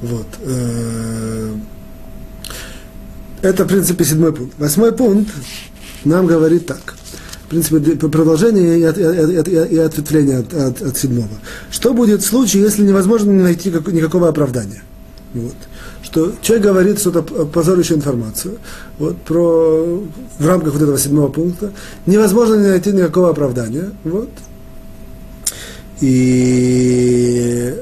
[0.02, 0.26] Вот.
[0.42, 1.54] Э,
[3.42, 4.54] это, в принципе, седьмой пункт.
[4.58, 5.30] Восьмой пункт
[6.04, 6.94] нам говорит так.
[7.44, 11.28] В принципе, продолжение и, от, и, от, и ответвление от, от, от седьмого.
[11.70, 14.82] Что будет в случае, если невозможно найти как, никакого оправдания?
[15.32, 15.54] Вот.
[16.02, 18.58] Что человек говорит что-то позорящую информацию
[18.98, 20.02] вот, про,
[20.38, 21.72] в рамках вот этого седьмого пункта.
[22.06, 23.90] Невозможно найти никакого оправдания.
[24.02, 24.30] Вот.
[26.00, 27.74] И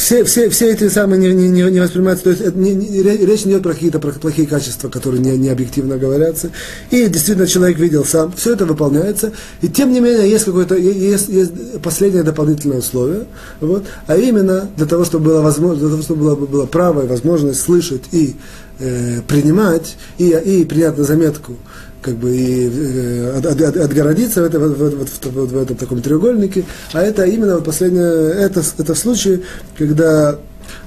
[0.00, 3.44] все, все, все эти самые не, не, не воспринимаются, то есть это не, не, речь
[3.44, 6.50] не идет про какие-то про плохие качества, которые не, не объективно говорятся.
[6.90, 9.32] И действительно человек видел сам, все это выполняется.
[9.60, 13.26] И тем не менее есть какое-то, есть, есть последнее дополнительное условие,
[13.60, 17.06] вот, а именно для того, чтобы было возможно, для того, чтобы было, было право и
[17.06, 18.36] возможность слышать и
[18.78, 21.56] э, принимать, и, и принять на заметку
[22.02, 26.00] как бы и э, от, от, отгородиться в, это, в, в, в, в этом таком
[26.02, 29.42] треугольнике, а это именно вот последнее, это, это случай,
[29.76, 30.38] когда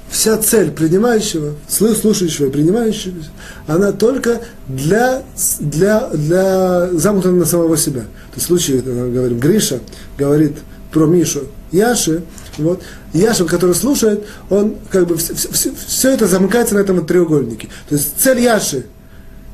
[0.09, 3.15] вся цель принимающего, слушающего и принимающего,
[3.65, 5.23] она только для,
[5.59, 8.01] для, для замкнута на самого себя.
[8.01, 9.79] То есть в случае, говорим, Гриша
[10.17, 10.57] говорит
[10.91, 11.41] про Мишу
[11.71, 12.21] Яши,
[12.59, 12.83] вот,
[13.13, 17.67] Яша, который слушает, он как бы все, все, все это замыкается на этом треугольнике.
[17.89, 18.85] То есть цель Яши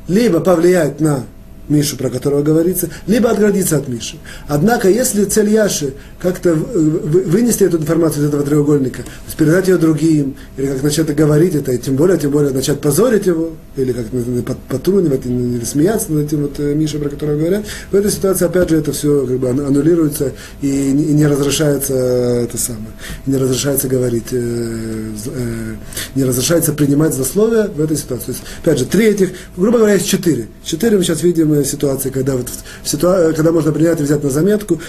[0.10, 1.24] либо повлиять на
[1.70, 4.18] Мишу, про которого говорится, либо отгородиться от Миши.
[4.48, 9.78] Однако, если цель Яши как-то вынести эту информацию из этого треугольника, то есть передать ее
[9.78, 13.92] другим, или как начать говорить это, и тем более, тем более начать позорить его, или
[13.92, 18.46] как потрунивать, или смеяться над этим вот э, Мишей, про которого говорят, в этой ситуации,
[18.46, 22.92] опять же, это все как бы аннулируется и не разрешается это самое,
[23.26, 25.76] не разрешается говорить, э, э,
[26.16, 28.26] не разрешается принимать злословия в этой ситуации.
[28.26, 30.48] То есть, опять же, три этих, грубо говоря, есть четыре.
[30.64, 32.48] Четыре мы сейчас видим ситуации, когда, вот,
[32.84, 34.80] ситуа- когда можно принять и взять на заметку,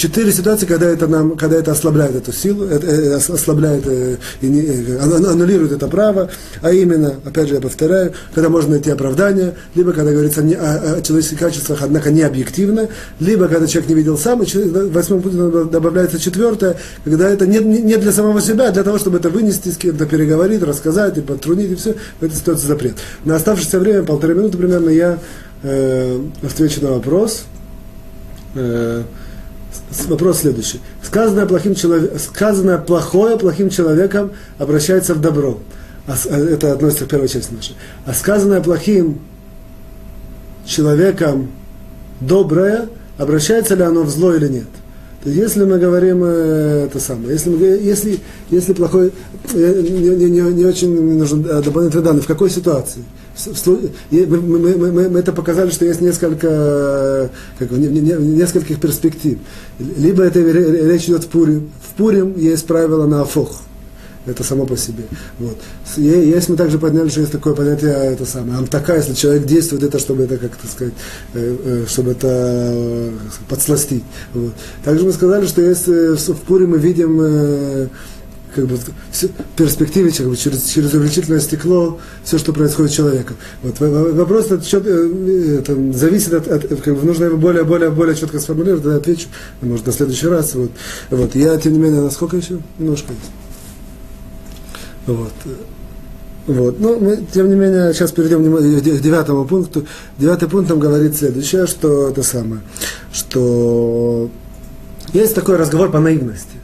[0.00, 4.98] четыре ситуации, когда это, нам, когда это ослабляет эту силу, это, э, ослабляет, э, э,
[4.98, 6.30] аннулирует это право,
[6.62, 10.96] а именно, опять же я повторяю, когда можно найти оправдание, либо когда говорится не, о,
[10.96, 12.88] о человеческих качествах, однако не объективно,
[13.18, 17.58] либо когда человек не видел сам, и в восьмом пункте добавляется четвертое, когда это не,
[17.58, 21.20] не для самого себя, а для того, чтобы это вынести, с кем-то переговорить, рассказать и
[21.20, 22.94] подтрунить, и все, в этой ситуации запрет.
[23.26, 25.18] На оставшееся время, полторы минуты примерно, я
[25.62, 27.44] э, отвечу на вопрос.
[28.54, 29.02] Э,
[30.08, 30.80] вопрос следующий.
[31.02, 35.58] Сказанное, плохим человек, сказанное плохое плохим человеком обращается в добро.
[36.06, 37.76] А, а, это относится к первой части нашей.
[38.04, 39.20] А сказанное плохим
[40.64, 41.50] человеком
[42.20, 42.88] доброе,
[43.18, 44.68] обращается ли оно в зло или нет?
[45.22, 48.18] То есть, если мы говорим э, это самое, если, если,
[48.50, 49.12] если плохой,
[49.52, 53.02] э, не, не, не, не очень нужен э, дополнительные данные, в какой ситуации?
[54.10, 59.38] Мы, мы, мы, мы это показали, что есть несколько, как, не, не, нескольких перспектив.
[59.78, 61.70] Либо это речь идет в Пурим.
[61.82, 63.62] В Пурим есть правило на Афох.
[64.26, 65.04] это само по себе.
[65.38, 65.56] Вот.
[65.96, 69.98] Есть мы также подняли, что есть такое понятие, это самое, амтака, если человек действует, это
[69.98, 70.94] чтобы это, как сказать,
[71.34, 73.12] э, э, чтобы это
[73.48, 74.04] подсластить.
[74.34, 74.52] Вот.
[74.84, 77.90] Также мы сказали, что если в Пуре мы видим
[78.54, 78.84] как бы в
[79.56, 83.36] перспективе как бы, через, через увеличительное стекло все, что происходит с человеком.
[83.62, 87.90] Вот, вопрос этот, чет, э, это, зависит от, от как бы, нужно его более, более,
[87.90, 89.28] более четко сформулировать, тогда отвечу,
[89.62, 90.54] может, на следующий раз.
[90.54, 90.70] Вот,
[91.10, 91.34] вот.
[91.34, 92.58] Я, тем не менее, насколько еще?
[92.78, 93.12] Немножко.
[95.06, 95.32] Вот.
[96.46, 96.80] Вот.
[96.80, 99.86] Но мы, тем не менее, сейчас перейдем к девятому пункту.
[100.18, 102.62] Девятый пункт там говорит следующее, что это самое,
[103.12, 104.30] что
[105.12, 106.56] есть такой разговор по наивности.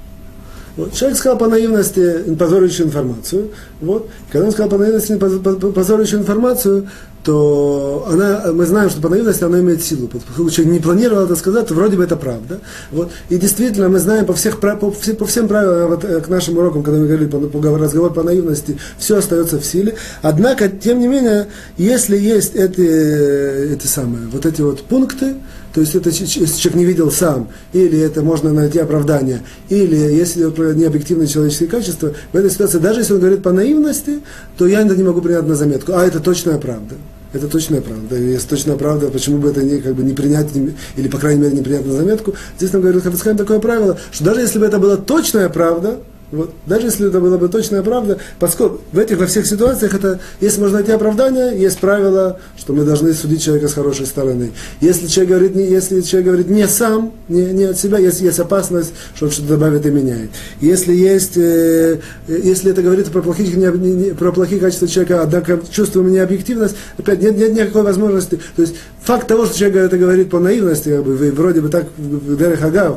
[0.77, 0.93] Вот.
[0.93, 3.51] Человек сказал по наивности позорящую информацию.
[3.81, 4.09] Вот.
[4.31, 6.89] Когда он сказал по наивности позорящую информацию,
[7.27, 10.07] то она, мы знаем, что по наивности она имеет силу.
[10.07, 12.61] Поскольку человек не планировал это сказать, то вроде бы это правда.
[12.93, 13.11] Вот.
[13.31, 16.85] И действительно, мы знаем по, всех, по, по всем правилам, вот, э, к нашим урокам,
[16.85, 19.97] когда мы говорили по, по разговор по наивности, все остается в силе.
[20.23, 25.35] Однако, тем не менее, если есть эти, эти самые, вот эти вот пункты,
[25.75, 30.49] то есть это если человек не видел сам, или это можно найти оправдание, или если
[30.51, 34.21] про необъективные человеческие качества, в этой ситуации, даже если он говорит по наивности,
[34.57, 36.95] то я не могу принять на заметку, а это точная правда.
[37.33, 38.17] Это точная правда.
[38.17, 40.49] Если точная правда, почему бы это не, как бы, не принять,
[40.97, 42.35] или, по крайней мере, не принять на заметку?
[42.57, 45.99] Здесь нам говорит Хафицхайм такое правило, что даже если бы это была точная правда,
[46.33, 46.53] вот.
[46.67, 50.61] Даже если это была бы точная правда, поскольку в этих, во всех ситуациях, это, если
[50.61, 54.51] можно найти оправдание, есть правило, что мы должны судить человека с хорошей стороны.
[54.81, 58.41] Если человек говорит не, если человек говорит не сам, не, не от себя, есть, есть
[58.41, 60.31] опасность, что он что-то добавит и меняет.
[60.61, 65.61] Если, есть, э, если это говорит про плохие, не, не, про плохие качества человека, однако
[65.71, 68.41] чувствуем необъективность, опять нет, нет никакой возможности.
[68.57, 68.75] То есть
[69.07, 71.87] факт того, что человек это говорит по наивности, как бы, вроде бы так,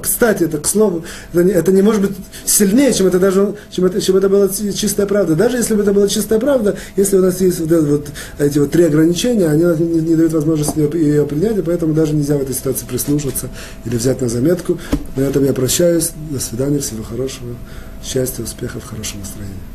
[0.01, 1.03] кстати, это к слову,
[1.33, 2.11] это не, это не может быть
[2.45, 5.35] сильнее, чем это даже, чем это, чем это была чистая правда.
[5.35, 8.07] Даже если бы это была чистая правда, если у нас есть вот, вот
[8.39, 12.15] эти вот три ограничения, они не, не дают возможности ее, ее принять, и поэтому даже
[12.15, 13.49] нельзя в этой ситуации прислушаться
[13.85, 14.79] или взять на заметку.
[15.15, 16.09] На этом я прощаюсь.
[16.31, 17.55] До свидания, всего хорошего,
[18.03, 19.68] счастья, успехов, хорошего настроения.